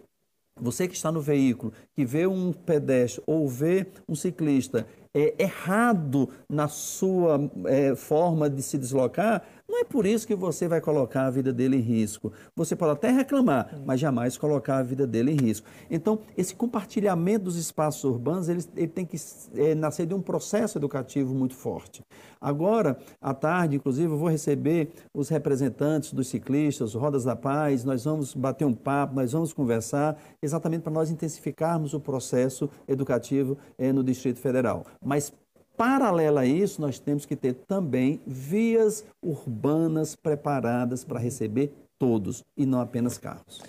você 0.61 0.87
que 0.87 0.95
está 0.95 1.11
no 1.11 1.21
veículo, 1.21 1.73
que 1.95 2.05
vê 2.05 2.27
um 2.27 2.53
pedestre 2.53 3.23
ou 3.27 3.49
vê 3.49 3.87
um 4.09 4.15
ciclista 4.15 4.87
é, 5.13 5.35
errado 5.37 6.29
na 6.49 6.69
sua 6.69 7.41
é, 7.67 7.95
forma 7.97 8.49
de 8.49 8.63
se 8.63 8.79
deslocar, 8.79 9.43
não 9.69 9.81
é 9.81 9.85
por 9.85 10.07
isso 10.07 10.27
que 10.27 10.35
você 10.35 10.69
vai 10.69 10.81
colocar 10.81 11.27
a 11.27 11.31
vida 11.31 11.53
dele 11.53 11.77
em 11.77 11.81
risco. 11.81 12.33
Você 12.55 12.77
pode 12.77 12.93
até 12.93 13.11
reclamar, 13.11 13.81
mas 13.85 13.99
jamais 13.99 14.37
colocar 14.37 14.79
a 14.79 14.83
vida 14.83 15.07
dele 15.07 15.33
em 15.33 15.37
risco. 15.37 15.67
Então, 15.91 16.21
esse 16.37 16.55
compartilhamento 16.55 17.45
dos 17.45 17.57
espaços 17.57 18.05
urbanos, 18.05 18.49
ele, 18.49 18.65
ele 18.77 18.89
tem 18.89 19.07
que 19.07 19.17
é, 19.57 19.75
nascer 19.75 20.07
de 20.07 20.15
um 20.15 20.21
processo 20.21 20.79
educativo 20.79 21.35
muito 21.35 21.55
forte. 21.55 22.05
Agora, 22.45 22.99
à 23.23 23.33
tarde, 23.33 23.77
inclusive, 23.77 24.13
eu 24.13 24.19
vou 24.19 24.29
receber 24.29 24.91
os 25.15 25.31
representantes 25.31 26.13
dos 26.13 26.29
ciclistas, 26.29 26.93
Rodas 26.93 27.25
da 27.25 27.35
Paz, 27.35 27.85
nós 27.85 28.05
vamos 28.05 28.35
bater 28.35 28.67
um 28.67 28.75
papo, 28.75 29.15
nós 29.15 29.33
vamos 29.33 29.55
conversar, 29.55 30.19
exatamente 30.43 30.83
para 30.83 30.93
nós 30.93 31.11
intensificarmos 31.11 31.95
o 31.95 32.01
processo 32.01 32.69
educativo 32.87 33.57
é, 33.79 33.91
no 33.95 34.05
Distrito 34.05 34.41
Federal. 34.41 34.85
Mas 35.03 35.33
Paralela 35.75 36.43
a 36.43 36.47
isso, 36.47 36.81
nós 36.81 36.99
temos 36.99 37.27
que 37.27 37.35
ter 37.35 37.55
também 37.67 38.21
vias 38.27 39.05
urbanas 39.21 40.15
preparadas 40.15 41.03
para 41.03 41.19
receber 41.19 41.73
todos 41.99 42.45
e 42.57 42.65
não 42.65 42.81
apenas 42.81 43.19
carros. 43.19 43.61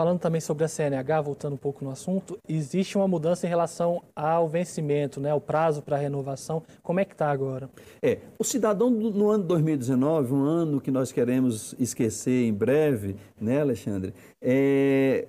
Falando 0.00 0.18
também 0.18 0.40
sobre 0.40 0.64
a 0.64 0.68
CNH, 0.68 1.20
voltando 1.20 1.52
um 1.52 1.58
pouco 1.58 1.84
no 1.84 1.90
assunto, 1.90 2.38
existe 2.48 2.96
uma 2.96 3.06
mudança 3.06 3.46
em 3.46 3.50
relação 3.50 4.02
ao 4.16 4.48
vencimento, 4.48 5.20
né, 5.20 5.34
o 5.34 5.40
prazo 5.42 5.82
para 5.82 5.98
renovação. 5.98 6.62
Como 6.82 7.00
é 7.00 7.04
que 7.04 7.12
está 7.12 7.30
agora? 7.30 7.68
É, 8.00 8.16
o 8.38 8.42
cidadão 8.42 8.88
no 8.88 9.28
ano 9.28 9.44
2019, 9.44 10.32
um 10.32 10.42
ano 10.42 10.80
que 10.80 10.90
nós 10.90 11.12
queremos 11.12 11.74
esquecer 11.78 12.46
em 12.46 12.54
breve, 12.54 13.14
né, 13.38 13.60
Alexandre, 13.60 14.14
é, 14.40 15.26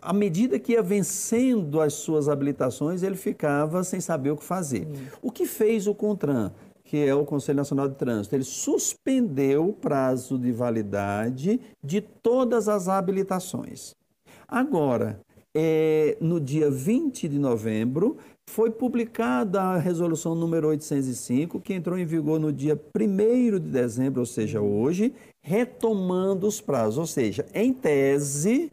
à 0.00 0.14
medida 0.14 0.58
que 0.58 0.72
ia 0.72 0.82
vencendo 0.82 1.82
as 1.82 1.92
suas 1.92 2.30
habilitações, 2.30 3.02
ele 3.02 3.16
ficava 3.16 3.84
sem 3.84 4.00
saber 4.00 4.30
o 4.30 4.38
que 4.38 4.44
fazer. 4.44 4.86
Hum. 4.86 5.04
O 5.20 5.30
que 5.30 5.44
fez 5.44 5.86
o 5.86 5.94
CONTRAN, 5.94 6.50
que 6.90 7.06
é 7.06 7.14
o 7.14 7.24
Conselho 7.24 7.58
Nacional 7.58 7.88
de 7.88 7.94
Trânsito? 7.94 8.34
Ele 8.34 8.42
suspendeu 8.42 9.68
o 9.68 9.72
prazo 9.72 10.36
de 10.36 10.50
validade 10.50 11.60
de 11.80 12.00
todas 12.00 12.68
as 12.68 12.88
habilitações. 12.88 13.94
Agora, 14.48 15.20
é, 15.54 16.18
no 16.20 16.40
dia 16.40 16.68
20 16.68 17.28
de 17.28 17.38
novembro, 17.38 18.16
foi 18.48 18.72
publicada 18.72 19.62
a 19.62 19.78
resolução 19.78 20.34
número 20.34 20.66
805, 20.66 21.60
que 21.60 21.74
entrou 21.74 21.96
em 21.96 22.04
vigor 22.04 22.40
no 22.40 22.52
dia 22.52 22.76
1 22.92 23.60
de 23.60 23.70
dezembro, 23.70 24.18
ou 24.18 24.26
seja, 24.26 24.60
hoje, 24.60 25.14
retomando 25.40 26.44
os 26.48 26.60
prazos. 26.60 26.98
Ou 26.98 27.06
seja, 27.06 27.46
em 27.54 27.72
tese, 27.72 28.72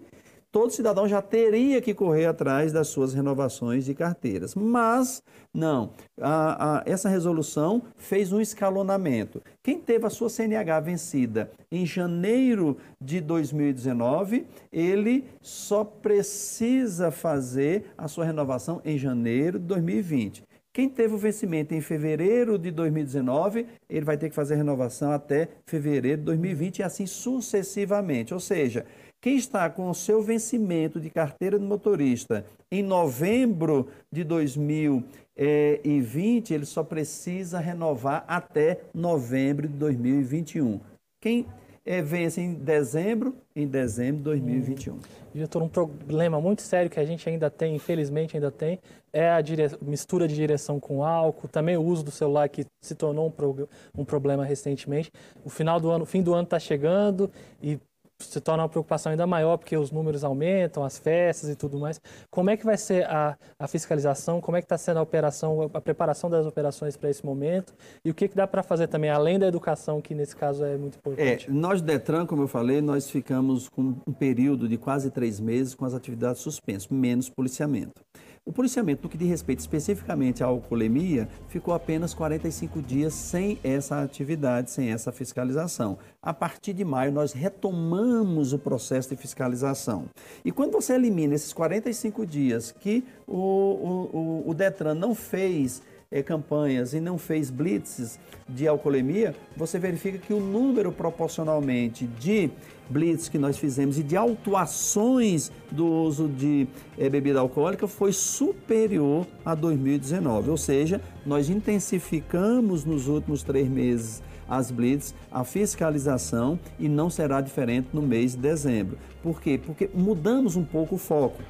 todo 0.57 0.71
cidadão 0.71 1.07
já 1.07 1.21
teria 1.21 1.79
que 1.79 1.93
correr 1.93 2.25
atrás 2.25 2.73
das 2.73 2.87
suas 2.87 3.13
renovações 3.13 3.85
de 3.85 3.93
carteiras. 3.93 4.55
Mas, 4.55 5.21
não, 5.53 5.91
a, 6.19 6.79
a, 6.79 6.83
essa 6.83 7.07
resolução 7.07 7.83
fez 7.95 8.33
um 8.33 8.41
escalonamento. 8.41 9.39
Quem 9.61 9.77
teve 9.77 10.07
a 10.07 10.09
sua 10.09 10.31
CNH 10.31 10.79
vencida 10.79 11.51
em 11.71 11.85
janeiro 11.85 12.75
de 12.99 13.21
2019, 13.21 14.47
ele 14.73 15.25
só 15.43 15.83
precisa 15.83 17.11
fazer 17.11 17.91
a 17.95 18.07
sua 18.07 18.25
renovação 18.25 18.81
em 18.83 18.97
janeiro 18.97 19.59
de 19.59 19.65
2020. 19.65 20.41
Quem 20.73 20.89
teve 20.89 21.13
o 21.13 21.17
vencimento 21.17 21.73
em 21.73 21.81
fevereiro 21.81 22.57
de 22.57 22.69
2019, 22.71 23.65
ele 23.89 24.05
vai 24.05 24.15
ter 24.17 24.29
que 24.29 24.35
fazer 24.35 24.55
a 24.55 24.57
renovação 24.57 25.11
até 25.11 25.49
fevereiro 25.65 26.19
de 26.19 26.25
2020 26.25 26.79
e 26.79 26.83
assim 26.83 27.07
sucessivamente. 27.07 28.31
Ou 28.31 28.39
seja, 28.39 28.85
quem 29.27 29.35
está 29.35 29.69
com 29.69 29.89
o 29.89 29.93
seu 29.93 30.23
vencimento 30.23 31.01
de 31.01 31.09
carteira 31.09 31.59
de 31.59 31.65
motorista 31.65 32.45
em 32.71 32.81
novembro 32.81 33.89
de 34.09 34.23
2020, 34.23 36.53
ele 36.53 36.65
só 36.65 36.81
precisa 36.81 37.59
renovar 37.59 38.23
até 38.25 38.79
novembro 38.93 39.67
de 39.67 39.73
2021. 39.73 40.79
Quem 41.19 41.45
é, 41.85 42.01
vence 42.01 42.39
em 42.39 42.53
dezembro, 42.53 43.35
em 43.53 43.67
dezembro 43.67 44.19
de 44.19 44.23
2021. 44.23 44.93
Hum. 44.93 44.99
Diretor, 45.33 45.61
um 45.61 45.67
problema 45.67 46.39
muito 46.39 46.61
sério 46.61 46.89
que 46.89 46.97
a 46.97 47.05
gente 47.05 47.27
ainda 47.27 47.49
tem, 47.49 47.75
infelizmente 47.75 48.37
ainda 48.37 48.49
tem, 48.49 48.79
é 49.11 49.29
a 49.29 49.41
dire... 49.41 49.63
mistura 49.81 50.25
de 50.25 50.35
direção 50.35 50.79
com 50.79 51.03
álcool, 51.03 51.49
também 51.49 51.75
o 51.75 51.83
uso 51.83 52.05
do 52.05 52.11
celular 52.11 52.47
que 52.47 52.65
se 52.81 52.95
tornou 52.95 53.27
um, 53.27 53.31
pro... 53.31 53.67
um 53.93 54.05
problema 54.05 54.45
recentemente. 54.45 55.11
O 55.43 55.49
final 55.49 55.81
do 55.81 55.89
ano, 55.89 56.03
o 56.03 56.07
fim 56.07 56.23
do 56.23 56.33
ano 56.33 56.43
está 56.43 56.59
chegando 56.59 57.29
e 57.61 57.77
se 58.19 58.41
torna 58.41 58.63
uma 58.63 58.69
preocupação 58.69 59.11
ainda 59.11 59.27
maior 59.27 59.57
porque 59.57 59.77
os 59.77 59.91
números 59.91 60.23
aumentam, 60.23 60.83
as 60.83 60.97
festas 60.97 61.49
e 61.49 61.55
tudo 61.55 61.79
mais. 61.79 62.01
Como 62.29 62.49
é 62.49 62.57
que 62.57 62.65
vai 62.65 62.77
ser 62.77 63.05
a, 63.05 63.37
a 63.59 63.67
fiscalização? 63.67 64.41
Como 64.41 64.57
é 64.57 64.61
que 64.61 64.65
está 64.65 64.77
sendo 64.77 64.97
a 64.97 65.01
operação, 65.01 65.69
a 65.73 65.81
preparação 65.81 66.29
das 66.29 66.45
operações 66.45 66.97
para 66.97 67.09
esse 67.09 67.25
momento? 67.25 67.73
E 68.03 68.09
o 68.09 68.13
que, 68.13 68.27
que 68.27 68.35
dá 68.35 68.47
para 68.47 68.63
fazer 68.63 68.87
também, 68.87 69.09
além 69.09 69.37
da 69.37 69.47
educação, 69.47 70.01
que 70.01 70.15
nesse 70.15 70.35
caso 70.35 70.63
é 70.63 70.77
muito 70.77 70.97
importante? 70.97 71.47
É, 71.47 71.53
nós, 71.53 71.81
Detran, 71.81 72.25
como 72.25 72.43
eu 72.43 72.47
falei, 72.47 72.81
nós 72.81 73.09
ficamos 73.09 73.69
com 73.69 73.95
um 74.05 74.13
período 74.13 74.67
de 74.67 74.77
quase 74.77 75.11
três 75.11 75.39
meses 75.39 75.75
com 75.75 75.85
as 75.85 75.93
atividades 75.93 76.41
suspensas, 76.41 76.87
menos 76.89 77.29
policiamento. 77.29 78.01
O 78.47 78.51
policiamento, 78.53 79.03
no 79.03 79.09
que 79.09 79.17
diz 79.17 79.27
respeito 79.27 79.59
especificamente 79.59 80.41
à 80.41 80.45
alcoolemia, 80.45 81.27
ficou 81.49 81.73
apenas 81.73 82.13
45 82.13 82.81
dias 82.81 83.13
sem 83.13 83.59
essa 83.61 84.01
atividade, 84.01 84.71
sem 84.71 84.89
essa 84.89 85.11
fiscalização. 85.11 85.97
A 86.21 86.33
partir 86.33 86.71
de 86.71 86.85
maio, 86.85 87.11
nós 87.11 87.33
retomamos 87.33 88.53
o 88.53 88.57
processo 88.57 89.09
de 89.09 89.17
fiscalização. 89.17 90.05
E 90.45 90.51
quando 90.53 90.71
você 90.71 90.93
elimina 90.93 91.35
esses 91.35 91.51
45 91.51 92.25
dias 92.25 92.71
que 92.71 93.03
o, 93.27 93.35
o, 93.35 94.43
o, 94.45 94.49
o 94.49 94.53
Detran 94.53 94.93
não 94.93 95.13
fez 95.13 95.81
é, 96.11 96.23
campanhas 96.23 96.93
e 96.93 96.99
não 96.99 97.17
fez 97.17 97.49
blitzes 97.49 98.19
de 98.47 98.67
alcoolemia, 98.67 99.35
você 99.55 99.77
verifica 99.77 100.17
que 100.17 100.33
o 100.33 100.39
número 100.39 100.91
proporcionalmente 100.91 102.07
de 102.07 102.49
blitz 102.89 103.27
que 103.27 103.37
nós 103.37 103.57
fizemos 103.57 103.99
e 103.99 104.03
de 104.03 104.15
autuações 104.15 105.51
do 105.69 105.85
uso 105.85 106.27
de 106.29 106.67
é, 106.97 107.09
bebida 107.09 107.39
alcoólica 107.39 107.87
foi 107.87 108.13
superior 108.13 109.27
a 109.43 109.53
2019. 109.53 110.49
Ou 110.49 110.57
seja, 110.57 111.01
nós 111.25 111.49
intensificamos 111.49 112.85
nos 112.85 113.07
últimos 113.07 113.43
três 113.43 113.67
meses 113.67 114.23
as 114.49 114.71
blitz, 114.71 115.13
a 115.29 115.43
fiscalização 115.43 116.57
e 116.79 116.87
não 116.87 117.09
será 117.09 117.41
diferente 117.41 117.89
no 117.91 118.01
mês 118.01 118.31
de 118.31 118.37
dezembro. 118.37 118.97
Por 119.21 119.41
quê? 119.41 119.59
Porque 119.61 119.89
mudamos 119.93 120.55
um 120.55 120.63
pouco 120.63 120.95
o 120.95 120.97
foco. 120.97 121.43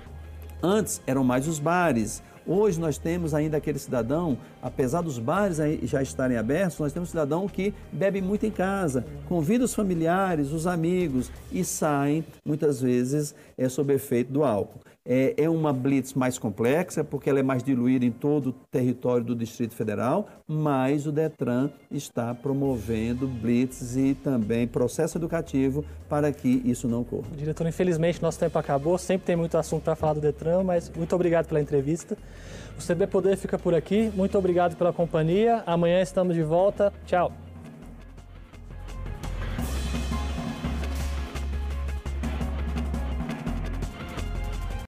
Antes 0.63 0.99
eram 1.05 1.23
mais 1.23 1.47
os 1.47 1.59
bares, 1.59 2.23
Hoje 2.47 2.79
nós 2.79 2.97
temos 2.97 3.33
ainda 3.33 3.57
aquele 3.57 3.77
cidadão, 3.77 4.37
apesar 4.61 5.01
dos 5.01 5.19
bares 5.19 5.57
já 5.83 6.01
estarem 6.01 6.37
abertos, 6.37 6.79
nós 6.79 6.93
temos 6.93 7.09
um 7.09 7.11
cidadão 7.11 7.45
que 7.45 7.73
bebe 7.91 8.21
muito 8.21 8.45
em 8.45 8.51
casa, 8.51 9.05
convida 9.27 9.65
os 9.65 9.75
familiares, 9.75 10.53
os 10.53 10.65
amigos 10.65 11.29
e 11.51 11.65
saem 11.65 12.23
muitas 12.45 12.79
vezes 12.79 13.35
é, 13.57 13.67
sob 13.67 13.93
efeito 13.93 14.31
do 14.31 14.45
álcool. 14.45 14.79
É, 15.09 15.33
é 15.37 15.49
uma 15.49 15.71
blitz 15.71 16.13
mais 16.13 16.37
complexa, 16.37 17.01
porque 17.01 17.29
ela 17.29 17.39
é 17.39 17.43
mais 17.43 17.63
diluída 17.63 18.03
em 18.03 18.11
todo 18.11 18.47
o 18.47 18.53
território 18.69 19.23
do 19.23 19.33
Distrito 19.33 19.73
Federal, 19.73 20.27
mas 20.45 21.07
o 21.07 21.11
Detran 21.13 21.69
está 21.89 22.35
promovendo 22.35 23.25
blitz 23.25 23.95
e 23.95 24.13
também 24.13 24.67
processo 24.67 25.17
educativo 25.17 25.85
para 26.09 26.31
que 26.33 26.61
isso 26.65 26.89
não 26.89 27.01
ocorra. 27.01 27.27
Diretor, 27.37 27.65
infelizmente 27.67 28.21
nosso 28.21 28.37
tempo 28.37 28.59
acabou, 28.59 28.97
sempre 28.97 29.25
tem 29.25 29.35
muito 29.37 29.57
assunto 29.57 29.83
para 29.83 29.95
falar 29.95 30.13
do 30.13 30.21
Detran, 30.21 30.63
mas 30.63 30.91
muito 30.93 31.15
obrigado 31.15 31.47
pela 31.47 31.61
entrevista. 31.61 32.17
O 32.77 32.85
CB 32.85 33.07
Poder 33.07 33.37
fica 33.37 33.57
por 33.57 33.73
aqui, 33.73 34.11
muito 34.13 34.37
obrigado 34.37 34.75
pela 34.75 34.91
companhia, 34.91 35.63
amanhã 35.65 36.01
estamos 36.01 36.35
de 36.35 36.43
volta, 36.43 36.91
tchau! 37.05 37.46